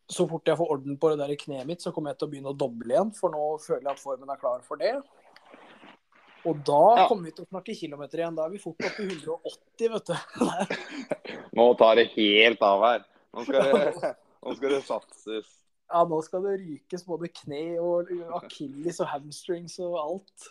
[0.10, 2.28] Så fort jeg får orden på det der i kneet mitt, så kommer jeg til
[2.30, 4.94] å begynne å doble igjen, for nå føler jeg at formen er klar for det.
[6.48, 7.08] Og da Ja.
[7.10, 8.36] kommer vi til å snakke kilometer igjen.
[8.38, 10.16] Da er vi fort oppe i 180, vet du.
[11.60, 13.04] Nå tar det helt av her.
[13.36, 14.13] Nå skal det,
[14.46, 15.50] nå skal det satses.
[15.92, 18.10] Ja, nå skal det rykes både kne og
[18.40, 20.48] akilles og hamstrings og alt.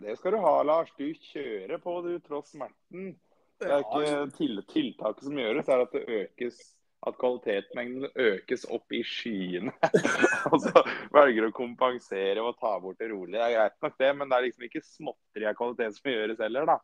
[0.00, 0.92] Det skal du ha, Lars.
[0.96, 3.14] Du kjører på, du, tross smerten.
[3.60, 6.60] Det er ikke til, tiltaket som gjøres, er at det økes
[7.08, 9.72] at kvalitetsmengden økes opp i skyene.
[10.52, 10.82] og så
[11.14, 13.36] velger å kompensere og ta bort det rolig.
[13.36, 16.42] Det er greit nok det, men det er liksom ikke småtteri av kvalitet som gjøres
[16.44, 16.78] heller, da.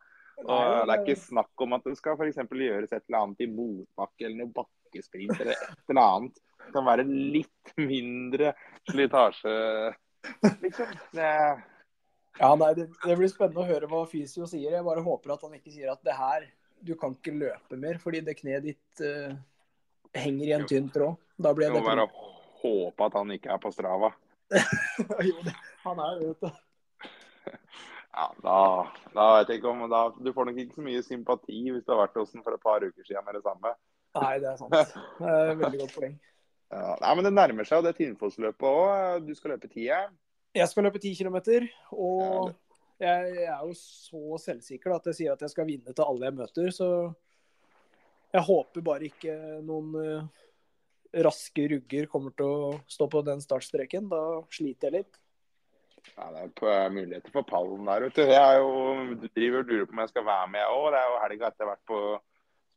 [0.45, 2.41] Og det er ikke snakk om at det skal f.eks.
[2.45, 6.43] gjøres et eller annet i motbakke eller noe bakkesprint eller et eller annet.
[6.61, 8.53] Det kan være litt mindre
[8.89, 9.55] slitasje,
[10.61, 10.93] liksom.
[11.17, 11.31] Det
[12.39, 14.75] ja, nei, det, det, blir spennende å høre hva Fysio sier.
[14.77, 16.45] Jeg bare håper at han ikke sier at det her,
[16.85, 19.33] du kan ikke løpe mer fordi det kneet ditt uh,
[20.17, 21.17] henger i en tynn tråd.
[21.37, 22.07] Da blir det må bare
[22.61, 24.13] håpe at han ikke er på Strava.
[25.27, 26.53] jo, det, han er jo ute.
[28.17, 28.59] Ja, da,
[29.13, 31.91] da vet jeg ikke om da, Du får nok ikke så mye sympati hvis du
[31.93, 33.73] har vært hos den for et par uker siden med det samme.
[34.17, 34.73] Nei, det er sant.
[35.19, 36.15] Det er veldig godt poeng.
[36.67, 39.21] Ja, nei, men Det nærmer seg jo det Tinnfoss-løpet òg.
[39.23, 40.01] Du skal løpe tida?
[40.57, 41.37] Jeg skal løpe 10 km.
[41.93, 42.51] Og
[42.97, 46.29] jeg, jeg, er jo så selvsikker at jeg sier at jeg skal vinne til alle
[46.29, 46.73] jeg møter.
[46.73, 46.89] Så
[48.33, 50.43] jeg håper bare ikke noen uh,
[51.23, 54.09] raske rugger kommer til å stå på den startstreken.
[54.11, 55.21] Da sliter jeg litt.
[56.15, 58.23] Ja, det er på, muligheter for pallen der, vet du.
[58.31, 60.87] Jeg jo, driver og lurer på om jeg skal være med òg.
[60.93, 62.01] Det er jo helga etter vært på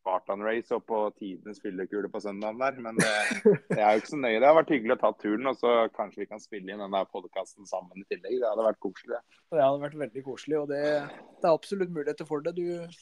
[0.00, 2.80] Spartan Race og på tidenes fyllekule på søndagen der.
[2.82, 3.12] Men det,
[3.70, 4.38] det, er jo ikke så nøye.
[4.38, 6.96] Det har vært hyggelig å ta turen, og så kanskje vi kan spille inn den
[6.96, 8.40] der podkasten sammen i tillegg.
[8.40, 9.20] Det hadde vært koselig.
[9.20, 10.84] Det, det hadde vært veldig koselig, og det,
[11.40, 12.56] det er absolutt muligheter for det.
[12.56, 13.00] Du,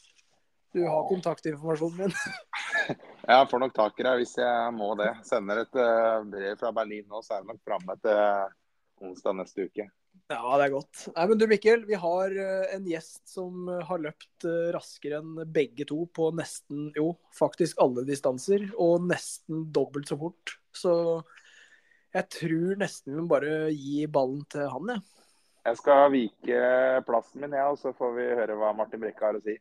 [0.75, 2.17] du har kontaktinformasjonen min.
[3.31, 5.13] jeg får nok tak i deg hvis jeg må det.
[5.27, 9.69] Sender et uh, brev fra Berlin nå, så er det nok framme til onsdag neste
[9.69, 9.87] uke.
[10.29, 11.03] Ja, det er godt.
[11.15, 15.23] Nei, men du Mikkel, vi har eh, en gjest som eh, har løpt eh, raskere
[15.23, 18.67] enn begge to på nesten, jo, faktisk alle distanser.
[18.77, 20.53] Og nesten dobbelt så fort.
[20.69, 20.93] Så
[22.13, 25.01] jeg tror nesten vi må bare gi ballen til han, jeg.
[25.01, 25.15] Ja.
[25.69, 26.59] Jeg skal vike
[27.05, 29.57] plassen min, jeg, ja, og så får vi høre hva Martin Brekke har å si.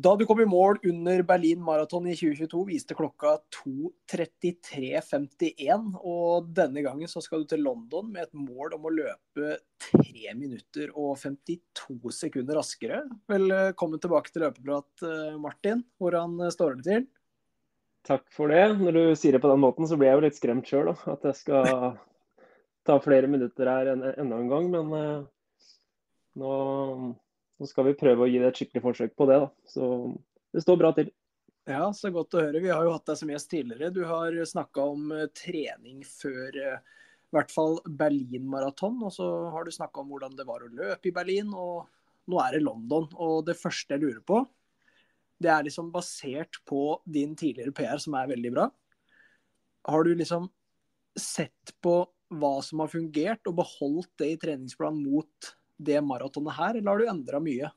[0.00, 5.98] Da du kom i mål under Berlin Marathon i 2022, viste klokka 2.33,51.
[5.98, 9.58] Og denne gangen så skal du til London med et mål om å løpe
[9.90, 12.98] 3 minutter og 52 sekunder raskere.
[13.28, 15.84] Velkommen tilbake til løpeprat, eh, Martin.
[16.00, 17.02] Hvordan står det til?
[18.08, 18.64] Takk for det.
[18.80, 20.88] Når du sier det på den måten, så blir jeg jo litt skremt sjøl.
[21.12, 21.64] At jeg skal
[22.88, 24.64] ta flere minutter her enda en gang.
[24.70, 24.86] Men
[26.40, 26.52] nå
[27.60, 29.36] så skal vi prøve å gi det et skikkelig forsøk på det.
[29.42, 29.48] da.
[29.68, 29.86] Så
[30.56, 31.10] det står bra til.
[31.68, 32.62] Ja, så godt å høre.
[32.64, 33.92] Vi har jo hatt deg som gjest tidligere.
[33.92, 38.96] Du har snakka om eh, trening før eh, i hvert fall Berlin-maraton.
[39.04, 41.52] Og så har du snakka om hvordan det var å løpe i Berlin.
[41.52, 41.84] Og
[42.32, 43.10] nå er det London.
[43.20, 44.40] Og det første jeg lurer på,
[45.40, 48.66] det er liksom basert på din tidligere PR, som er veldig bra.
[49.88, 50.48] Har du liksom
[51.20, 52.00] sett på
[52.40, 57.00] hva som har fungert, og beholdt det i treningsplanen mot det maratonet her, eller har
[57.00, 57.70] du endra mye?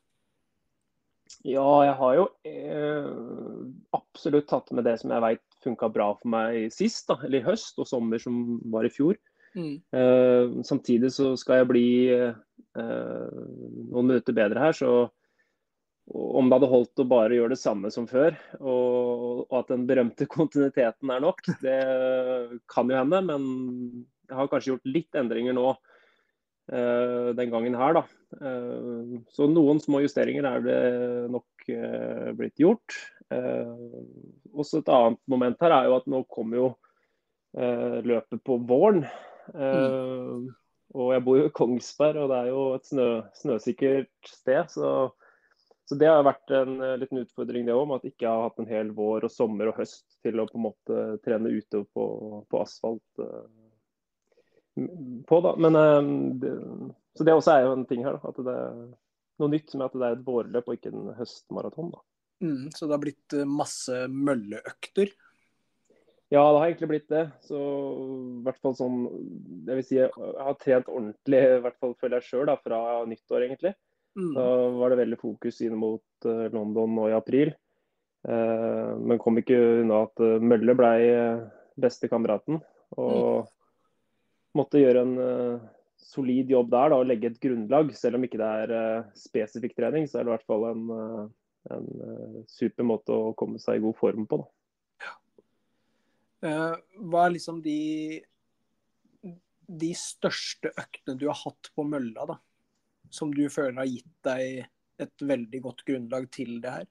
[1.47, 3.07] Ja, jeg har jo eh,
[3.95, 7.47] absolutt tatt med det som jeg veit funka bra for meg sist, da, eller i
[7.47, 9.17] høst og sommer som var i fjor.
[9.55, 9.75] Mm.
[9.95, 12.39] Eh, samtidig så skal jeg bli eh,
[12.77, 14.93] noen minutter bedre her, så
[16.13, 19.87] om det hadde holdt å bare gjøre det samme som før, og, og, at den
[19.87, 21.79] berømte kontinuiteten er nok, det
[22.71, 23.23] kan jo hende.
[23.31, 23.47] Men
[24.27, 25.71] jeg har kanskje gjort litt endringer nå
[26.71, 28.03] den gangen her, da.
[28.41, 30.79] Eh, så noen små justeringer er det
[31.33, 32.97] nok eh, blitt gjort.
[34.53, 36.67] Også et annet moment her er jo at nå kommer jo
[38.05, 39.03] løpet på våren.
[39.53, 40.51] Mm.
[40.93, 43.07] Og jeg bor jo i Kongsberg, og det er jo et snø,
[43.39, 44.69] snøsikkert sted.
[44.69, 44.91] Så,
[45.89, 48.61] så, det har vært en liten utfordring, det òg, med at jeg ikke har hatt
[48.61, 52.05] en hel vår og sommer og høst til å på en måte trene ute på,
[52.45, 53.25] på asfalt
[55.27, 55.41] på.
[55.41, 56.01] da, men eh,
[56.41, 56.53] det,
[57.17, 58.17] Så det også er jo en ting her.
[58.17, 58.79] da, at det er
[59.41, 61.93] noe nytt med at det er et vårløp og ikke en høstmaraton.
[61.93, 62.01] da.
[62.43, 65.13] Mm, så det har blitt eh, masse mølleøkter?
[66.33, 67.27] Ja, det har egentlig blitt det.
[67.45, 69.01] Så i hvert fall sånn
[69.67, 73.45] Jeg vil si jeg har trent ordentlig, i hvert fall føler jeg sjøl, fra nyttår,
[73.45, 73.75] egentlig.
[74.17, 74.31] Mm.
[74.33, 74.47] Da
[74.79, 77.53] var det veldig fokus inn mot uh, London nå i april.
[78.23, 80.93] Eh, men kom ikke unna at Mølle ble
[81.81, 82.61] beste kameraten.
[82.97, 83.51] Og mm
[84.57, 85.69] måtte gjøre en uh,
[86.01, 87.93] solid jobb der da, og legge et grunnlag.
[87.97, 90.83] Selv om ikke det er uh, spesifikk trening, så er det i hvert fall en,
[90.91, 91.23] uh,
[91.73, 91.89] en
[92.51, 94.43] super måte å komme seg i god form på.
[94.43, 94.49] Da.
[96.43, 98.19] hva er liksom de,
[99.63, 102.35] de største øktene du har hatt på mølla, da?
[103.13, 104.65] Som du føler har gitt deg
[105.03, 106.89] et veldig godt grunnlag til det her?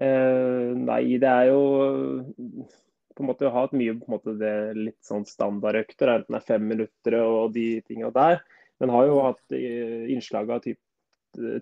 [0.00, 1.60] nei, det er jo
[3.16, 6.40] på en måte ha hatt mye på en måte det litt sånn standardøkter, enten det
[6.40, 8.40] er fem minutter og de tingene der.
[8.80, 10.78] Men har jo hatt innslag av typ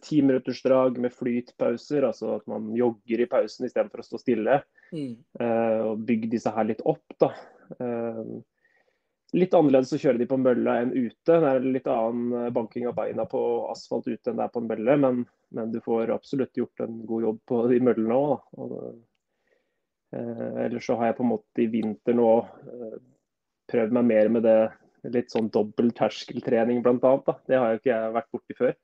[0.03, 4.61] timinuttersdrag med flytpauser, altså at man jogger i pausen istedenfor å stå stille.
[4.93, 5.19] Mm.
[5.41, 7.33] Uh, og bygge disse her litt opp, da.
[7.77, 8.39] Uh,
[9.37, 11.35] litt annerledes å kjøre de på mølla enn ute.
[11.35, 14.63] Det er litt annen eh, banking av beina på asfalt ute enn det er på
[14.63, 15.19] en mølle, men,
[15.53, 18.47] men, du får absolutt gjort en god jobb på de møllene òg.
[20.15, 22.29] Uh, ellers så har jeg på en måte i vinter nå
[23.69, 24.61] prøvd meg mer med det
[25.13, 27.15] litt sånn dobbel terskeltrening bl.a.
[27.47, 28.77] Det har jo ikke jeg vært borti før.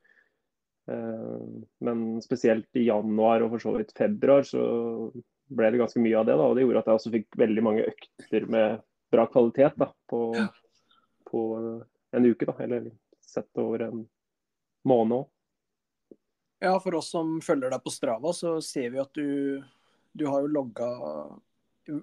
[0.91, 1.45] Eh,
[1.87, 4.65] men spesielt i januar og for så vidt februar så
[5.55, 6.37] ble det ganske mye av det.
[6.37, 8.85] Da, og Det gjorde at jeg også fikk veldig mange økter med
[9.15, 10.21] bra kvalitet da, på,
[11.31, 11.45] på
[12.15, 12.49] en uke.
[12.51, 12.91] Da, eller
[13.25, 14.05] sett over en
[14.89, 15.31] måned òg.
[16.65, 19.61] Ja, for oss som følger deg på Strava, så ser vi at du,
[20.15, 20.91] du har jo logga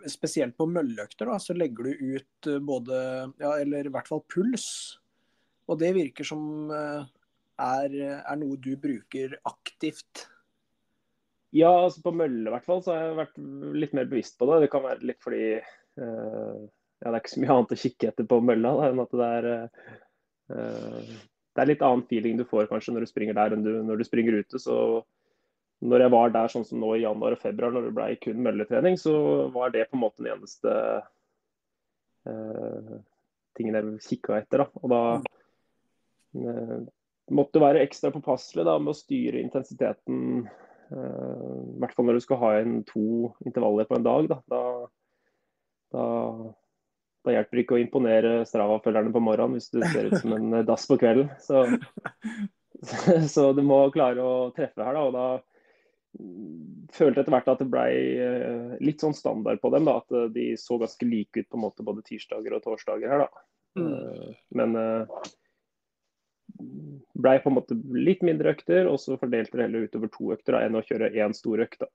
[0.05, 2.97] Spesielt på mølleøkter, da, så legger du ut både
[3.41, 4.67] Ja, eller i hvert fall puls.
[5.65, 7.07] Og det virker som eh,
[7.61, 10.27] er, er, noe du bruker aktivt?
[11.51, 13.41] Ja, altså på mølle i hvert fall så har jeg vært
[13.81, 14.61] litt mer bevisst på det.
[14.63, 18.11] Det kan være litt fordi uh, ja, det er ikke så mye annet å kikke
[18.11, 21.11] etter på mølla enn at det er uh,
[21.51, 23.99] det er litt annen feeling du får kanskje når du springer der enn du, når
[23.99, 24.61] du springer ute.
[24.61, 24.75] Så
[25.81, 28.41] når jeg var der sånn som nå i januar og februar, når det ble kun
[28.45, 29.13] mølletrening, så
[29.53, 30.73] var det på en måte den eneste
[32.29, 32.97] uh,
[33.57, 34.63] tingen jeg kikka etter.
[34.63, 34.67] Da.
[34.83, 35.01] Og da
[36.37, 36.77] uh,
[37.33, 40.45] måtte være ekstra påpasselig da, med å styre intensiteten.
[40.93, 44.29] Uh, I hvert fall når du skal ha inn to intervaller på en dag.
[44.29, 44.63] Da, da,
[45.97, 46.07] da,
[47.25, 50.59] da hjelper det ikke å imponere Strava-følgerne på morgenen hvis du ser ut som en
[50.69, 51.33] dass på kvelden.
[51.41, 51.65] Så,
[53.33, 54.93] så, du må klare å treffe her.
[54.93, 55.50] Da, og da
[56.91, 57.85] følte etter hvert at det ble
[58.19, 59.87] uh, litt sånn standard på dem.
[59.87, 63.25] Da, at de så ganske like ut på en måte både tirsdager og torsdager her.
[63.25, 63.45] Da.
[63.79, 63.87] Mm.
[63.93, 64.75] Uh, men
[67.21, 70.57] blei på en måte litt mindre økter, og så fordelte det heller utover to økter
[70.57, 71.85] da, enn å kjøre én stor økt.
[71.85, 71.91] da.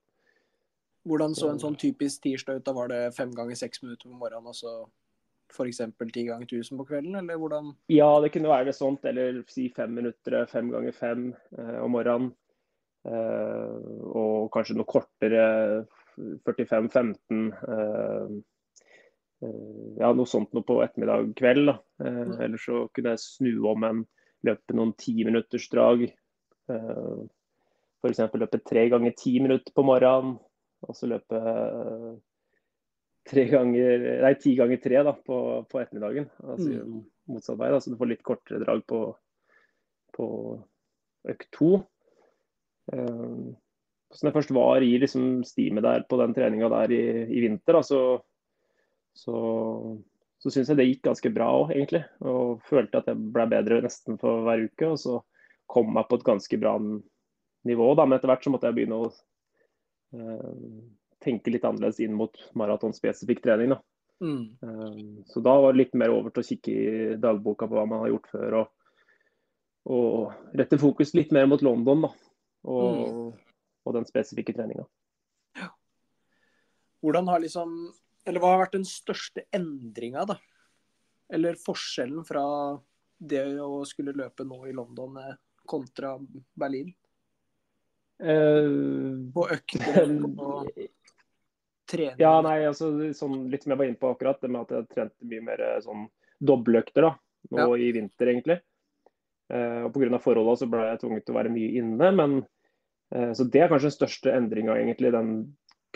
[1.06, 2.66] Hvordan så en sånn typisk tirsdag ut?
[2.66, 4.72] da Var det fem ganger seks minutter på morgenen og så
[5.52, 5.78] f.eks.
[6.12, 7.70] ti ganger 1000 på kvelden, eller hvordan?
[7.92, 11.94] Ja, det kunne være det sånt, eller si fem minutter fem ganger fem eh, om
[11.94, 12.32] morgenen.
[13.06, 13.78] Eh,
[14.18, 15.46] og kanskje noe kortere
[16.46, 17.46] 45-15.
[17.54, 18.36] Eh,
[19.46, 21.70] eh, ja, noe sånt noe på ettermiddag kveld.
[21.70, 21.78] da.
[22.02, 22.36] Mm.
[22.48, 24.04] Eller så kunne jeg snu om en
[24.46, 26.06] løpe noen timinuttersdrag.
[26.72, 27.18] Eh,
[28.02, 28.22] F.eks.
[28.38, 30.38] løpe tre ganger ti minutter på morgenen.
[30.86, 31.38] Og så løpe
[33.26, 35.38] tre ganger, nei, ti ganger tre da, på,
[35.70, 36.28] på ettermiddagen.
[36.44, 36.98] Altså mm.
[37.32, 37.70] motsatt vei.
[37.74, 39.00] Da, så du får litt kortere drag på,
[40.16, 40.26] på
[41.32, 41.70] økt to.
[42.92, 43.54] Uh,
[44.14, 47.42] så når jeg først var i liksom, stimet der på den treninga der i, i
[47.42, 48.02] vinter, da, så,
[49.18, 49.40] så
[50.46, 52.02] så syns jeg det gikk ganske bra òg, egentlig.
[52.28, 54.92] Og følte at jeg ble bedre nesten for hver uke.
[54.92, 55.16] Og så
[55.70, 56.76] kom jeg på et ganske bra
[57.66, 57.88] nivå.
[57.98, 58.04] Da.
[58.06, 59.08] Men etter hvert så måtte jeg begynne å
[60.14, 60.52] eh,
[61.24, 63.74] tenke litt annerledes inn mot maratonspesifikk trening.
[63.74, 63.80] Da.
[64.22, 64.44] Mm.
[64.60, 65.00] Eh,
[65.32, 68.04] så da var det litt mer over til å kikke i dagboka på hva man
[68.04, 68.58] har gjort før.
[68.60, 68.94] Og,
[69.96, 72.12] og rette fokus litt mer mot London da.
[72.66, 73.30] Og, mm.
[73.86, 74.86] og den spesifikke treninga.
[75.58, 75.70] Ja.
[77.04, 77.76] Hvordan har liksom
[78.26, 80.36] eller hva har vært den største endringa, da?
[81.32, 82.42] Eller forskjellen fra
[83.16, 86.16] det å skulle løpe nå i London eh, kontra
[86.58, 86.90] Berlin?
[88.16, 90.70] Uh, på økter og
[91.86, 92.18] trening?
[92.18, 94.90] Ja, nei, altså sånn, litt som jeg var inne på akkurat, det med at jeg
[94.94, 96.08] trente mye mer eh, sånn
[96.42, 97.12] dobbeltøkter da,
[97.54, 97.82] nå ja.
[97.84, 98.58] i vinter, egentlig.
[99.46, 100.18] Uh, og Pga.
[100.18, 102.10] forholda så ble jeg tvunget til å være mye inne.
[102.18, 102.40] men
[103.06, 105.28] så Det er kanskje den største endringa, egentlig, den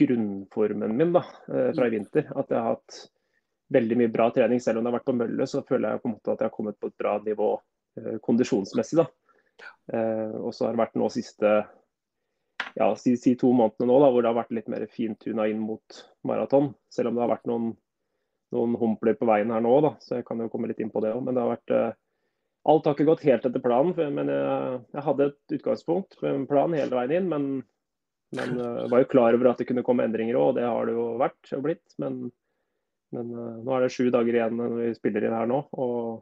[0.01, 2.29] grunnformen min da, eh, fra i vinter.
[2.37, 3.01] At jeg har hatt
[3.73, 4.61] veldig mye bra trening.
[4.61, 6.51] Selv om det har vært på mølle, så føler jeg på en måte at jeg
[6.51, 7.51] har kommet på et bra nivå
[7.99, 9.03] eh, kondisjonsmessig.
[9.03, 9.07] da.
[9.93, 11.53] Eh, og så har det vært nå siste
[12.77, 15.63] ja, si, si, to månedene nå, da, hvor det har vært litt mer fintuna inn
[15.63, 16.73] mot maraton.
[16.93, 17.73] Selv om det har vært noen,
[18.55, 21.03] noen humpler på veien her nå, da, så jeg kan jo komme litt inn på
[21.05, 21.25] det òg.
[21.27, 21.91] Men det har vært eh,
[22.69, 26.49] Alt har ikke gått helt etter planen, men jeg, jeg hadde et utgangspunkt med en
[26.51, 27.31] plan hele veien inn.
[27.33, 27.53] Men
[28.31, 30.85] men uh, var jo klar over at det kunne komme endringer òg, og det har
[30.87, 31.95] det jo vært og blitt.
[31.99, 32.19] Men,
[33.17, 35.65] men nå er det sju dager igjen når vi spiller inn her nå.
[35.83, 36.21] Og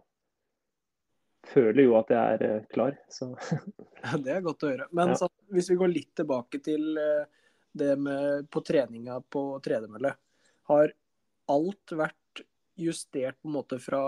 [1.48, 2.96] føler jo at jeg er klar.
[3.12, 3.28] Så.
[4.06, 4.88] ja, det er godt å høre.
[4.96, 5.18] Men ja.
[5.20, 6.96] så, hvis vi går litt tilbake til
[7.78, 10.14] det med på treninga på tredemølle.
[10.68, 10.92] Har
[11.48, 12.42] alt vært
[12.78, 14.02] justert på en måte fra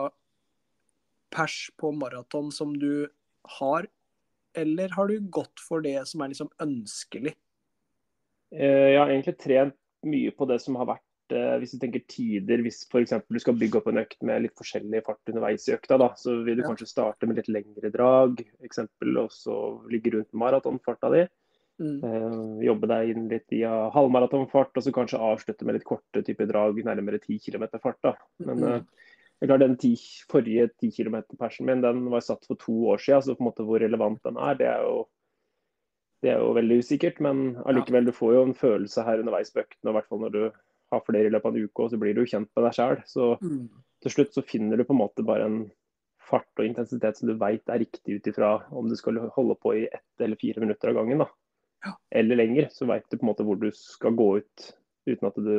[1.35, 3.09] pers på maraton som du
[3.59, 3.87] har,
[4.59, 7.37] eller har du gått for det som er liksom ønskelig?
[8.55, 12.59] Eh, jeg har egentlig trent mye på det som har vært hvis du tenker tider,
[12.65, 13.13] hvis f.eks.
[13.31, 16.41] du skal bygge opp en økt med litt forskjellig fart underveis i økta, da, så
[16.43, 16.71] vil du ja.
[16.73, 19.55] kanskje starte med litt lengre drag, eksempel, og så
[19.93, 21.23] ligge rundt maratonfarta di.
[21.81, 22.01] Mm.
[22.05, 26.45] Uh, jobbe deg inn litt via halvmaratonfart, og så kanskje avslutte med litt korte type
[26.51, 28.01] drag, nærmere 10 km fart.
[28.05, 28.17] da.
[28.45, 28.67] Men
[29.45, 29.95] uh, den ti,
[30.31, 33.67] forrige 10 km-persen min den var satt for to år siden, så på en måte
[33.67, 35.09] hvor relevant den er, det er jo
[36.21, 39.63] det er jo veldig usikkert, men allikevel, du får jo en følelse her underveis på
[39.63, 39.89] øktene.
[39.89, 40.43] I hvert fall når du
[40.93, 42.99] har flere i løpet av en uke, og så blir du kjent med deg sjøl.
[43.09, 43.63] Så mm.
[44.05, 45.61] til slutt så finner du på en måte bare en
[46.31, 49.75] fart og intensitet som du veit er riktig ut ifra om du skal holde på
[49.81, 51.25] i ett eller fire minutter av gangen.
[51.25, 51.31] da.
[51.87, 51.95] Ja.
[52.21, 52.69] Eller lenger.
[52.75, 54.71] Så veit du på en måte hvor du skal gå ut
[55.09, 55.55] uten at du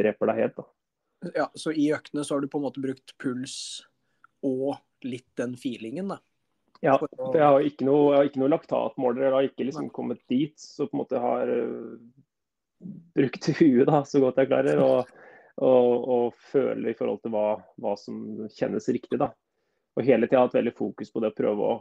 [0.00, 0.58] dreper deg helt.
[0.58, 0.66] da.
[1.34, 3.56] Ja, Så i øktene så har du på en måte brukt puls
[4.44, 4.76] og
[5.06, 6.20] litt den feelingen, da?
[6.84, 6.96] Ja,
[7.32, 9.24] jeg har ikke noe, jeg har ikke noe laktatmåler.
[9.24, 10.54] Jeg har ikke liksom kommet dit.
[10.60, 11.96] Så på en måte har uh,
[13.16, 14.82] brukt huet da, så godt jeg klarer.
[14.84, 15.14] Og,
[15.56, 17.46] og, og føle i forhold til hva,
[17.80, 18.20] hva, som
[18.58, 19.20] kjennes riktig.
[19.22, 19.32] da.
[19.96, 21.78] Og hele tida hatt veldig fokus på det å prøve å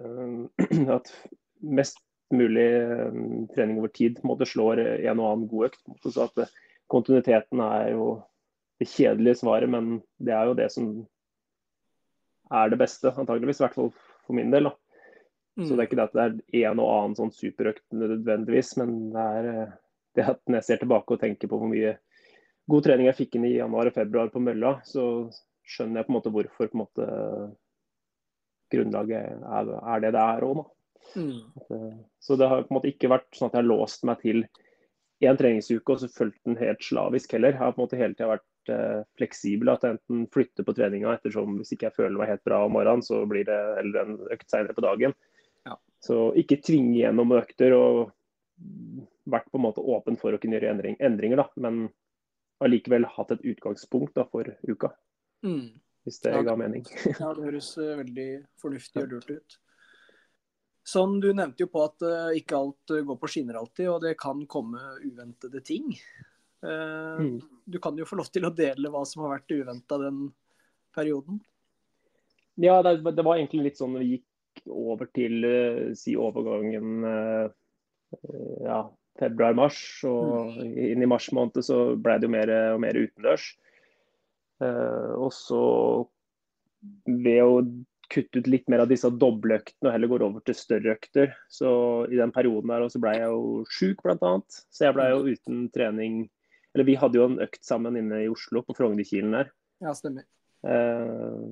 [0.00, 1.12] uh, At
[1.62, 2.00] mest
[2.32, 5.82] mulig um, trening over tid på en måte slår en og annen god økt.
[6.08, 6.46] Så at
[6.92, 8.14] kontinuiteten er jo
[8.82, 10.92] det kjedelige svaret, men det er jo det som
[12.52, 13.62] er det beste, antageligvis.
[13.62, 13.92] I hvert fall
[14.26, 14.68] for min del.
[14.68, 14.74] da.
[15.56, 15.66] Mm.
[15.66, 18.94] Så det er ikke det at det er en og annen sånn superøkt nødvendigvis, men
[19.12, 19.74] det er eh,
[20.16, 21.96] det at når jeg ser tilbake og tenker på hvor mye
[22.72, 25.04] god trening jeg fikk inn i januar og februar på mølla, så
[25.68, 27.08] skjønner jeg på en måte hvorfor på en måte
[28.72, 30.62] grunnlaget er, er det det er òg,
[31.16, 31.40] mm.
[31.68, 34.24] Eh, så det har på en måte ikke vært sånn at jeg har låst meg
[34.24, 34.46] til
[35.22, 37.52] én treningsuke og så fulgt den helt slavisk heller.
[37.52, 39.72] Jeg har på en måte hele tida vært uh, fleksibel.
[39.72, 42.74] At jeg enten flytter på treninga ettersom hvis ikke jeg føler meg helt bra om
[42.76, 45.16] morgenen, så blir det heller en økt senere på dagen.
[45.66, 45.78] Ja.
[46.02, 48.12] Så ikke tvinge gjennom økter og
[49.30, 51.48] vært på en måte åpen for å kunne gjøre endring, endringer, da.
[51.62, 51.86] Men
[52.62, 54.92] allikevel hatt et utgangspunkt da, for uka.
[55.46, 55.72] Mm.
[56.06, 56.86] Hvis det ja, ga mening.
[57.20, 58.30] ja, det høres uh, veldig
[58.62, 59.58] fornuftig og lurt ut.
[60.82, 64.16] Sånn, Du nevnte jo på at uh, ikke alt går på skinner alltid, og det
[64.18, 65.92] kan komme uventede ting.
[66.62, 69.98] Uh, mm du kan jo få lov til å dele hva som har vært uventa
[70.02, 70.24] den
[70.96, 71.38] perioden.
[72.60, 77.46] Ja, det, det, var egentlig litt sånn vi gikk over til uh, si overgangen uh,
[78.66, 78.80] ja,
[79.22, 79.78] februar-mars.
[80.10, 80.74] Og mm.
[80.88, 83.52] inn i mars måned så ble det jo mer og mer utendørs.
[84.62, 85.62] Og så
[87.06, 87.56] ved å
[88.12, 91.32] kutte ut litt mer av disse dobleøktene og heller går over til større økter.
[91.50, 91.70] Så
[92.12, 94.36] i den perioden der også ble jeg jo sjuk bl.a.
[94.70, 96.22] Så jeg ble jo uten trening
[96.74, 99.50] eller vi hadde jo en økt sammen inne i Oslo, på Frognerkilen der.
[99.84, 100.24] Ja, stemmer.
[100.64, 101.42] Eh,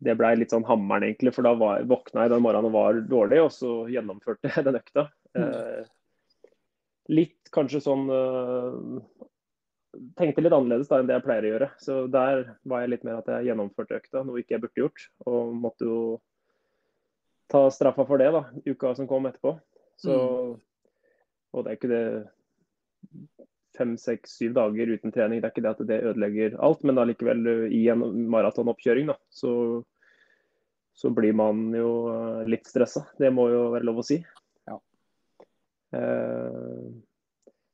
[0.00, 1.32] det blei litt sånn hammeren, egentlig.
[1.36, 4.78] For da var, våkna jeg den morgenen og var dårlig, og så gjennomførte jeg den
[4.80, 5.08] økta.
[5.38, 5.82] Eh,
[7.10, 9.10] litt kanskje sånn eh,
[10.14, 11.66] Tenkte litt annerledes da enn det jeg pleier å gjøre.
[11.82, 15.06] Så der var jeg litt mer at jeg gjennomførte økta, noe ikke jeg burde gjort.
[15.26, 15.96] Og måtte jo
[17.50, 19.56] ta straffa for det da, uka som kom etterpå.
[19.98, 20.52] Så, mm.
[21.50, 22.04] Og det er ikke det
[23.76, 25.40] fem, seks, syv dager uten trening.
[25.40, 29.52] Det er ikke det at det ødelegger alt, men allikevel i en maratonoppkjøring da, så,
[30.96, 33.06] så, blir man jo eh, litt stressa.
[33.20, 34.20] Det må jo være lov å si.
[34.70, 34.80] Ja.
[35.96, 36.90] Eh,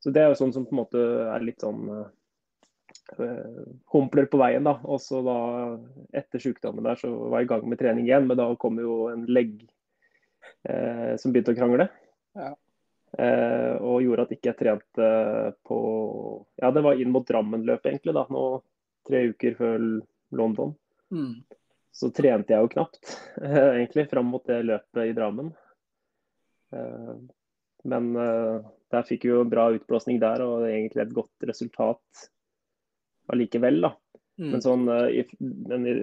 [0.03, 1.01] så det er jo sånn som på en måte
[1.33, 3.57] er litt sånn eh,
[3.93, 4.67] humpler på veien.
[4.67, 5.39] da, og så da
[6.15, 9.07] Etter sykdommen der så var jeg i gang med trening igjen, men da kom jo
[9.11, 9.59] en legg
[10.69, 11.89] eh, som begynte å krangle.
[12.37, 12.53] Ja.
[13.15, 15.11] Eh, og gjorde at ikke jeg trente
[15.65, 15.77] på
[16.59, 18.15] Ja, det var inn mot Drammen-løpet, egentlig.
[18.17, 18.43] da, nå
[19.07, 19.77] Tre uker før
[20.35, 20.73] London.
[21.15, 21.45] Mm.
[21.95, 25.53] Så trente jeg jo knapt, eh, egentlig, fram mot det løpet i Drammen.
[26.75, 27.13] Eh,
[27.87, 32.27] men der fikk vi jo bra utblåsning der, og egentlig et godt resultat
[33.31, 33.79] allikevel.
[33.85, 33.93] da.
[34.37, 34.49] Mm.
[34.51, 35.93] Men, sånn, i, men i,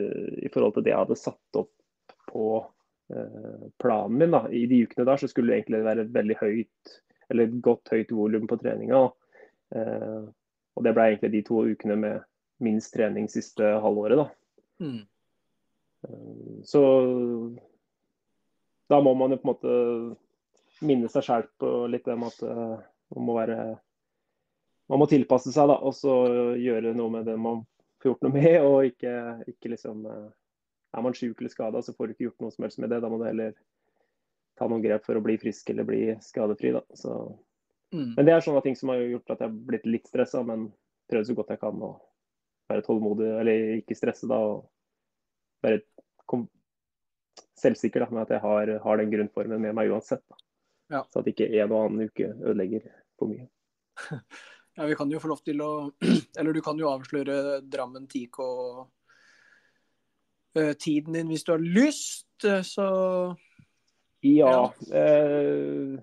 [0.46, 2.72] i, forhold til det jeg hadde satt opp på Eh,
[3.78, 6.94] planen min da, i de ukene der, så skulle det egentlig være et veldig høyt
[7.30, 9.02] eller et godt høyt volum på treninga.
[9.74, 10.22] Eh,
[10.74, 12.24] og det ble egentlig de to ukene med
[12.64, 14.20] minst trening siste halvåret.
[14.20, 14.84] da.
[14.84, 15.00] Mm.
[16.08, 16.82] Eh, så
[18.88, 19.74] da må man jo på en måte
[20.84, 22.76] minne seg sjæl på litt om at uh,
[23.14, 23.58] man må være
[24.90, 26.12] Man må tilpasse seg da, og så
[26.60, 27.62] gjøre noe med det man
[28.02, 29.12] får gjort noe med, og ikke,
[29.48, 30.02] ikke liksom
[30.94, 33.00] er man syk eller skada, så får du ikke gjort noe som helst med det.
[33.02, 33.54] Da må du heller
[34.58, 36.72] ta noen grep for å bli frisk eller bli skadefri.
[36.76, 36.84] Da.
[36.98, 37.14] Så,
[37.94, 38.14] mm.
[38.16, 40.68] Men det er sånne ting som har gjort at jeg har blitt litt stressa, men
[41.10, 41.94] prøvd så godt jeg kan å
[42.70, 44.38] være tålmodig, eller ikke stresse da.
[44.38, 45.82] og være
[47.60, 50.24] selvsikker da, med at jeg har, har den grunnformen med meg uansett.
[50.92, 51.04] Ja.
[51.12, 53.48] Så at ikke en og annen uke ødelegger for mye.
[54.74, 55.68] Ja, vi kan jo få lov til å
[56.40, 58.80] Eller du kan jo avsløre Drammen 10K uh,
[60.78, 62.86] tiden din hvis du har lyst, så
[64.24, 64.50] Ja.
[64.50, 64.64] ja.
[64.88, 66.00] Uh,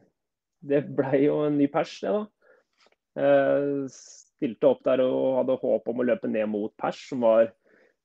[0.61, 2.21] det blei jo en ny pers, det, da.
[3.17, 7.51] Uh, stilte opp der og hadde håp om å løpe ned mot pers, som var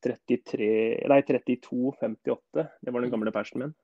[0.07, 2.30] 32,58.
[2.55, 3.74] Det var den gamle persen min.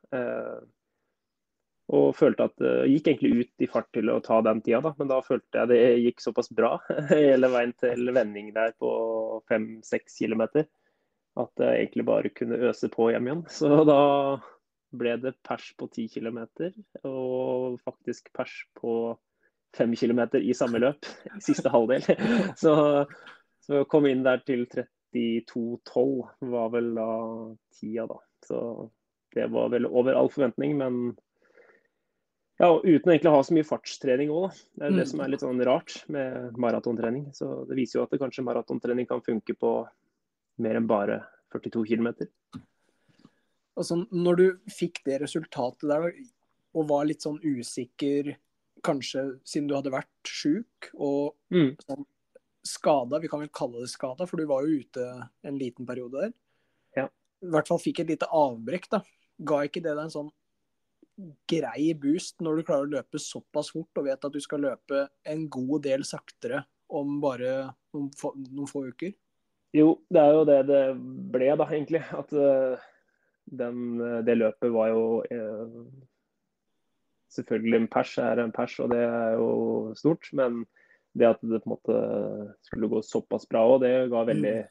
[1.93, 4.91] Og følte at det gikk egentlig ut i fart til å ta den tida, da.
[4.99, 6.71] Men da følte jeg det gikk såpass bra
[7.11, 8.91] hele veien til vending der på
[9.51, 10.65] fem-seks kilometer.
[11.41, 13.45] At jeg egentlig bare kunne øse på hjem igjen.
[13.49, 14.01] Så da
[14.93, 16.75] ble det pers på 10 kilometer,
[17.09, 19.15] og faktisk pers på
[19.77, 22.05] 5 kilometer i samme løp, i siste halvdel.
[22.63, 22.75] Så,
[23.65, 27.11] så kom inn der til 32,12 var vel da
[27.79, 28.19] tida, da.
[28.45, 28.59] Så
[29.33, 31.15] det var vel over all forventning, men
[32.61, 34.53] ja, uten egentlig å ha så mye fartstrening òg.
[34.77, 34.99] Det er mm.
[35.01, 37.31] det som er litt sånn rart med maratontrening.
[37.35, 39.73] Så det viser jo at det kanskje maratontrening kan funke på
[40.65, 41.21] mer enn bare
[41.55, 42.09] 42 km.
[43.79, 46.09] Altså, når du fikk det resultatet der
[46.73, 48.35] og var litt sånn usikker,
[48.85, 51.75] kanskje siden du hadde vært sjuk og mm.
[51.87, 52.07] sånn
[52.67, 55.07] skada, vi kan vel kalle det skada, for du var jo ute
[55.47, 56.35] en liten periode der.
[56.97, 57.09] Ja.
[57.43, 59.03] I hvert fall fikk et lite avbrekk, da.
[59.43, 60.31] Ga ikke det deg en sånn
[61.51, 65.05] grei boost når du klarer å løpe såpass fort og vet at du skal løpe
[65.29, 69.13] en god del saktere om bare noen få, noen få uker?
[69.73, 70.83] Jo, det er jo det det
[71.33, 72.03] ble, da, egentlig.
[72.13, 72.83] At uh,
[73.49, 75.85] den, det løpet var jo uh,
[77.33, 80.29] Selvfølgelig en pers er en pers, og det er jo stort.
[80.37, 80.67] Men
[81.17, 81.97] det at det på en måte
[82.67, 84.71] skulle gå såpass bra òg, det ga veldig mm.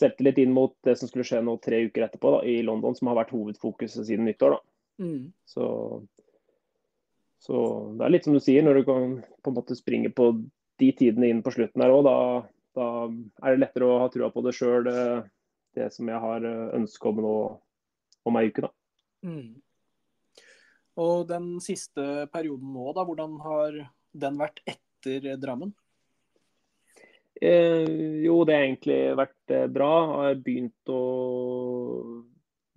[0.00, 3.10] selvtillit inn mot det som skulle skje nå tre uker etterpå da, i London, som
[3.10, 4.56] har vært hovedfokuset siden nyttår.
[4.56, 5.04] da.
[5.04, 5.32] Mm.
[5.48, 5.64] Så,
[7.44, 7.56] så,
[7.96, 10.32] det er litt som du sier, når du kan på en måte springe på
[10.80, 12.16] de tidene inn på slutten her òg, da,
[12.78, 12.88] da,
[13.42, 14.88] er det lettere å ha trua på det sjøl,
[15.76, 17.34] det, som jeg har eh, ønske om nå
[18.28, 18.66] om ei uke.
[18.66, 18.72] da.
[19.26, 19.58] Mm.
[20.98, 23.76] Og den siste perioden nå, da, hvordan har
[24.18, 25.70] den vært etter Drammen?
[27.38, 29.92] Eh, jo, det har egentlig vært eh, bra.
[30.02, 31.02] Jeg har begynt å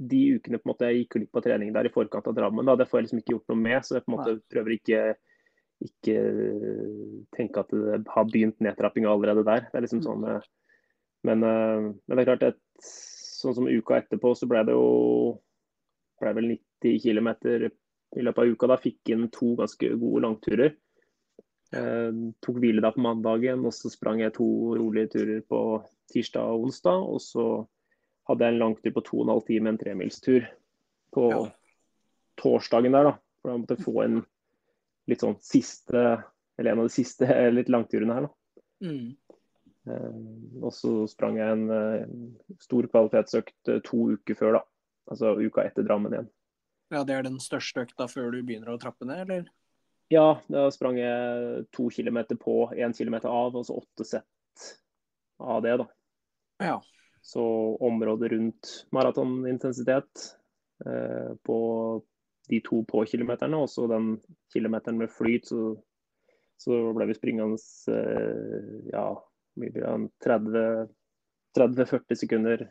[0.02, 2.66] de ukene på en måte jeg gikk litt på trening der i forkant av Drammen,
[2.66, 3.86] da, det får jeg liksom ikke gjort noe med.
[3.86, 5.02] Så jeg på en måte prøver ikke
[5.86, 6.18] ikke
[7.36, 9.68] tenke at det har begynt nedtrappinga allerede der.
[9.70, 10.08] Det er liksom mm.
[10.08, 10.50] sånn, eh,
[11.30, 12.92] men, eh, men, det er klart, et,
[13.42, 15.40] sånn som uka etterpå, så ble det jo
[16.22, 18.70] ble vel 90 km i løpet av uka.
[18.70, 20.76] Da fikk inn to ganske gode langturer.
[21.72, 22.10] Eh,
[22.44, 25.62] tok hvile da på mandagen, og så sprang jeg to rolige turer på
[26.14, 27.08] tirsdag og onsdag.
[27.16, 27.46] Og så
[28.30, 30.46] hadde jeg en langtur på 2 12 timer, en tremilstur
[31.16, 31.42] på ja.
[32.40, 33.10] torsdagen der.
[33.10, 34.22] da, For da måtte jeg få en
[35.10, 36.04] litt sånn siste,
[36.60, 37.28] eller en av de siste
[37.58, 38.28] litt langturene her.
[38.28, 38.66] da.
[38.82, 39.08] Mm.
[39.90, 40.20] Eh,
[40.62, 42.04] og så sprang jeg en uh,
[42.62, 44.66] stor kvalitetsøkt uh, to uker før, da.
[45.12, 46.30] Altså uka etter Drammen igjen.
[46.92, 49.50] Ja, Det er den største økta før du begynner å trappe ned, eller?
[50.12, 54.66] Ja, da sprang jeg to kilometer på, én kilometer av, og så åtte sett
[55.40, 55.88] av det, da.
[56.62, 56.82] Ja.
[57.24, 57.44] Så
[57.80, 60.26] området rundt maratonintensitet
[60.86, 61.58] eh, på
[62.52, 64.14] de to på-kilometerne, og så den
[64.54, 65.76] kilometeren med flyt, så,
[66.60, 67.58] så ble vi springende
[67.94, 69.08] eh, ja,
[70.26, 72.68] 30-40 sekunder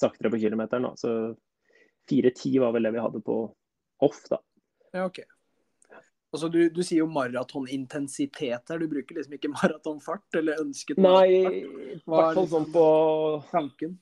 [0.00, 0.82] saktere på kilometeren.
[0.88, 0.96] Da.
[0.96, 1.36] Så
[2.10, 3.36] 4.10 var vel det vi hadde på
[4.00, 4.40] off, da.
[4.92, 5.20] Ja, ok.
[6.30, 11.26] Altså, du, du sier jo maratonintensitet her, du bruker liksom ikke maratonfart eller ønsket Nei,
[11.42, 12.86] i hvert fall sånn på
[13.50, 13.98] tanken.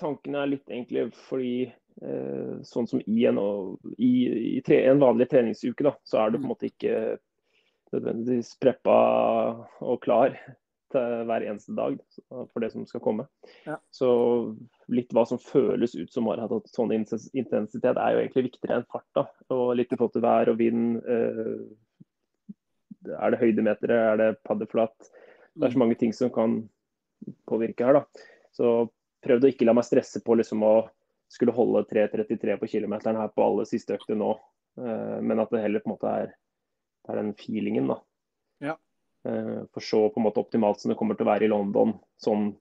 [0.00, 1.52] Tanken er litt egentlig fordi
[2.62, 3.38] sånn som i en,
[3.98, 4.12] i,
[4.58, 6.52] i tre, en, vanlig treningsuke, da, så er du på en mm.
[6.52, 6.94] måte ikke
[7.92, 8.98] nødvendigvis preppa
[9.82, 10.36] og klar
[10.92, 11.96] til hver eneste dag
[12.28, 13.26] for det som skal komme.
[13.66, 13.76] Ja.
[13.92, 14.08] Så
[14.92, 18.88] litt hva som føles ut som har hatt sånn intensitet, er jo egentlig viktigere enn
[18.88, 19.08] fart.
[19.16, 19.26] da.
[19.54, 21.00] Og litt i forhold til vær og vind.
[21.04, 21.58] Eh,
[23.14, 24.96] er det høydemetere, er det paddeflat?
[25.54, 25.84] Det er så mm.
[25.84, 26.60] mange ting som kan
[27.48, 28.00] påvirke her.
[28.00, 28.24] da.
[28.56, 28.88] Så
[29.24, 30.76] prøvde å ikke la meg stresse på liksom å
[31.28, 34.32] skulle holde 3.33 på kilometeren her på alle siste økter nå.
[34.80, 36.32] Eh, men at det heller på en måte er,
[37.08, 37.98] er den feelingen, da.
[38.64, 38.78] Ja.
[39.28, 41.96] Eh, for så på en måte optimalt som det kommer til å være i London,
[42.22, 42.52] sånn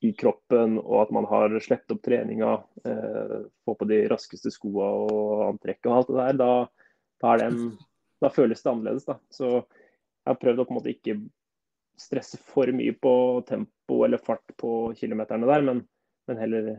[0.00, 2.54] i kroppen, og at man har sluppet opp treninga,
[2.88, 3.34] eh,
[3.66, 6.52] få på de raskeste skoa og antrekket og alt det der, da,
[7.20, 7.58] da, en,
[8.22, 9.04] da, føles det annerledes.
[9.08, 9.18] da.
[9.28, 11.18] Så jeg har prøvd å på en måte ikke
[12.00, 13.12] stresse for mye på
[13.48, 15.84] tempo eller fart på kilometerne der, men,
[16.30, 16.70] men heller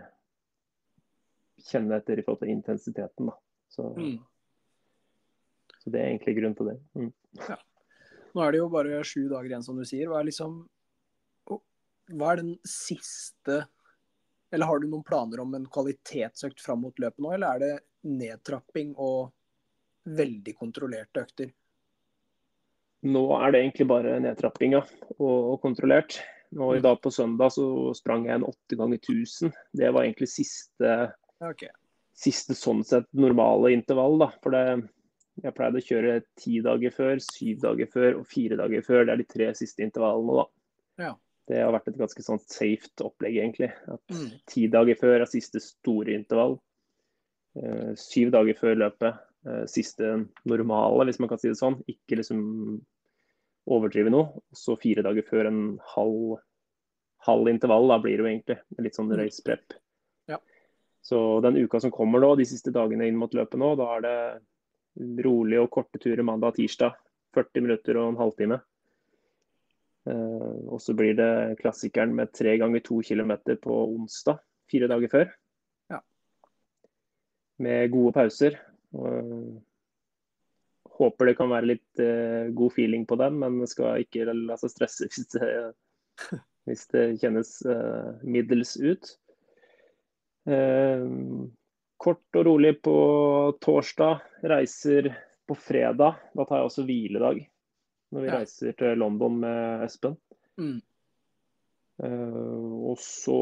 [1.68, 3.32] kjenne etter i forhold til intensiteten.
[3.32, 3.36] da.
[3.72, 4.18] Så, mm.
[5.84, 6.78] så det er egentlig grunnen til det.
[6.98, 7.12] Mm.
[7.48, 7.58] Ja.
[8.32, 10.10] Nå er det jo bare sju dager igjen, som du sier.
[10.12, 10.64] Hva er liksom
[12.12, 13.62] Hva er den siste
[14.52, 17.74] Eller har du noen planer om en kvalitetsøkt fram mot løpet nå, eller er det
[18.08, 19.32] nedtrapping og
[20.04, 21.52] veldig kontrollerte økter?
[23.08, 24.82] Nå er det egentlig bare nedtrappinga
[25.16, 26.20] og, og kontrollert.
[26.52, 29.54] Nå I dag på søndag så sprang jeg en åtte ganger 1000.
[29.72, 30.98] Det var egentlig siste,
[31.50, 31.72] okay.
[32.18, 34.20] siste sånn sett normale intervall.
[34.22, 34.30] da.
[34.44, 34.64] For det,
[35.42, 39.06] jeg pleide å kjøre ti dager før, syv dager før og fire dager før.
[39.08, 40.48] Det er de tre siste intervallene, da.
[41.02, 41.12] Ja.
[41.50, 43.72] Det har vært et ganske sånn safe opplegg, egentlig.
[43.92, 44.28] At mm.
[44.52, 46.60] Ti dager før er siste store intervall.
[47.58, 49.18] Uh, syv dager før løpet
[49.50, 50.14] uh, siste
[50.48, 51.82] normale, hvis man kan si det sånn.
[51.92, 52.44] Ikke liksom
[53.72, 54.44] overdrive noe.
[54.56, 55.62] Så fire dager før en
[55.96, 56.38] halv,
[57.28, 58.60] halv intervall, da blir det jo egentlig.
[58.86, 59.18] Litt sånn mm.
[59.20, 59.81] race prep.
[61.02, 64.04] Så den uka som kommer nå, de siste dagene inn mot løpet nå, da er
[64.06, 64.18] det
[65.26, 66.98] rolig og korte turer mandag og tirsdag.
[67.36, 68.60] 40 minutter og en halvtime.
[70.10, 74.42] Uh, og så blir det klassikeren med tre ganger to kilometer på onsdag,
[74.72, 75.28] fire dager før.
[75.94, 76.02] Ja.
[77.62, 78.58] Med gode pauser.
[78.92, 79.62] Uh,
[80.98, 84.74] håper det kan være litt uh, god feeling på den, men skal ikke la seg
[84.74, 85.52] stresse hvis det,
[86.70, 87.56] hvis det kjennes
[88.26, 89.16] middels ut.
[92.02, 92.96] Kort og rolig på
[93.62, 94.24] torsdag.
[94.50, 95.12] Reiser
[95.48, 96.18] på fredag.
[96.34, 97.44] Da tar jeg også hviledag
[98.12, 98.40] når vi ja.
[98.42, 100.18] reiser til London med Espen.
[100.60, 100.80] Mm.
[102.02, 103.38] Uh, og så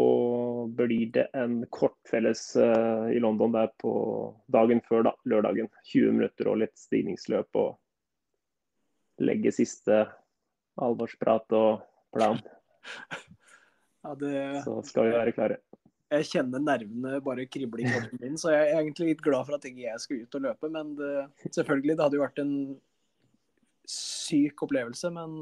[0.75, 3.93] blir det en kortfelles uh, i London der på
[4.51, 5.71] dagen før, da, lørdagen.
[5.89, 10.03] 20 minutter og litt stigningsløp og legge siste
[10.79, 11.83] alvorsprat og
[12.15, 12.41] plan.
[13.99, 14.61] Ja, det...
[14.63, 15.55] Så skal vi være klare.
[16.09, 19.57] Jeg kjenner nervene bare krible i kroppen min, så jeg er egentlig litt glad for
[19.57, 20.71] at ikke jeg skal ut og løpe.
[20.73, 21.13] Men det,
[21.47, 22.53] selvfølgelig, det hadde jo vært en
[23.89, 25.37] syk opplevelse, men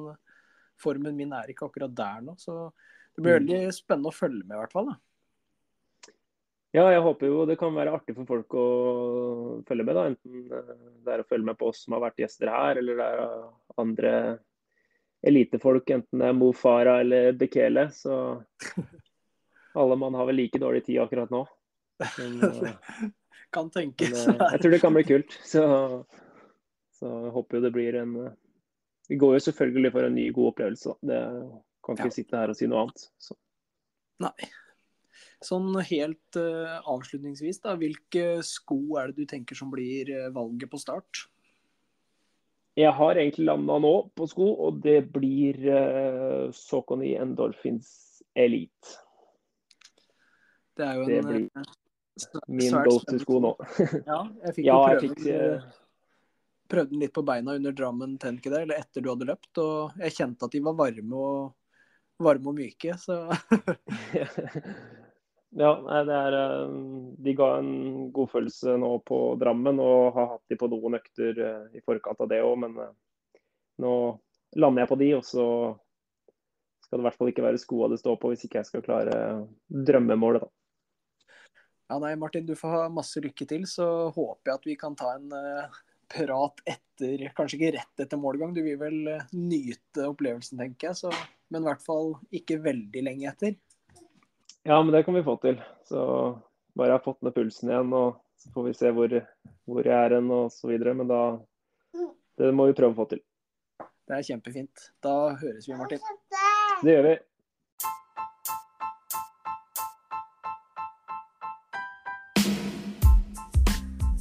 [0.79, 2.37] formen min er ikke akkurat der nå.
[2.39, 2.69] Så
[3.15, 3.39] det blir mm.
[3.39, 4.91] veldig spennende å følge med, i hvert fall.
[4.91, 4.99] da.
[6.75, 8.65] Ja, jeg håper jo det kan være artig for folk å
[9.67, 9.95] følge med.
[9.97, 12.81] da, Enten eh, det er å følge med på oss som har vært gjester her,
[12.81, 13.23] eller det er
[13.81, 14.13] andre
[15.27, 17.87] elitefolk, enten det er Mo Farah eller Bekele.
[17.95, 18.13] Så
[19.77, 21.43] alle mann har vel like dårlig tid akkurat nå.
[22.17, 22.73] Men,
[23.55, 24.27] kan tenkes.
[24.27, 25.37] Men, eh, jeg tror det kan bli kult.
[25.45, 25.63] Så
[26.97, 28.13] så jeg håper jo det blir en
[29.07, 30.95] Vi går jo selvfølgelig for en ny, god opplevelse.
[31.05, 31.19] Det
[31.85, 32.15] kan ikke ja.
[32.15, 33.05] sitte her og si noe annet.
[33.21, 33.37] Så.
[34.23, 34.49] Nei.
[35.45, 37.77] Sånn helt uh, avslutningsvis, da.
[37.79, 41.27] Hvilke sko er det du tenker som blir valget på start?
[42.77, 48.97] Jeg har egentlig landa nå på sko, og det blir uh, Socony Endorphins Elite.
[50.77, 51.49] Det er jo en blir
[52.47, 53.51] min go-to-sko nå.
[54.07, 55.01] ja, jeg fikk jo prøve.
[55.03, 55.83] fikk, fikk,
[56.67, 59.97] prøvde den litt på beina under Drammen tenke der, eller etter du hadde løpt, og
[60.03, 61.51] jeg kjente at de var varme og,
[62.23, 63.23] varme og myke, så
[65.57, 65.71] Ja,
[66.05, 66.73] det er eh,
[67.23, 67.71] De ga en
[68.13, 72.29] godfølelse nå på Drammen, og har hatt de på noen økter eh, i forkant av
[72.31, 72.93] det òg, men eh,
[73.81, 73.93] nå
[74.59, 75.47] lander jeg på de, og så
[76.83, 78.83] skal det i hvert fall ikke være skoa det står på hvis ikke jeg skal
[78.85, 79.17] klare
[79.67, 80.56] drømmemålet, da.
[81.87, 83.63] Ja, nei, Martin, du får ha masse lykke til.
[83.69, 83.85] Så
[84.15, 85.31] håper jeg at vi kan ta en
[86.11, 90.99] prat etter Kanskje ikke rett etter målgang, du vil vel uh, nyte opplevelsen, tenker jeg.
[91.03, 91.11] Så,
[91.53, 93.57] men i hvert fall ikke veldig lenge etter.
[94.67, 95.59] Ja, men det kan vi få til.
[95.87, 96.01] Så
[96.77, 99.13] bare jeg har fått ned pulsen igjen, og så får vi se hvor,
[99.69, 100.95] hvor jeg er hen og så videre.
[100.97, 101.21] Men da
[102.37, 103.23] Det må vi prøve å få til.
[104.07, 104.89] Det er kjempefint.
[105.03, 106.03] Da høres vi, Martin.
[106.83, 107.15] Det gjør vi.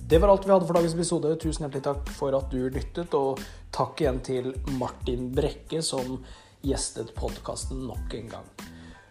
[0.09, 1.33] Det var alt vi hadde for dagens episode.
[1.43, 3.41] Tusen hjertelig takk for at du lyttet, og
[3.75, 6.21] takk igjen til Martin Brekke som
[6.63, 8.47] gjestet podkasten nok en gang.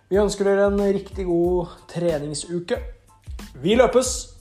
[0.08, 2.80] Vi ønsker dere en riktig god treningsuke.
[3.60, 4.35] Vi løpes!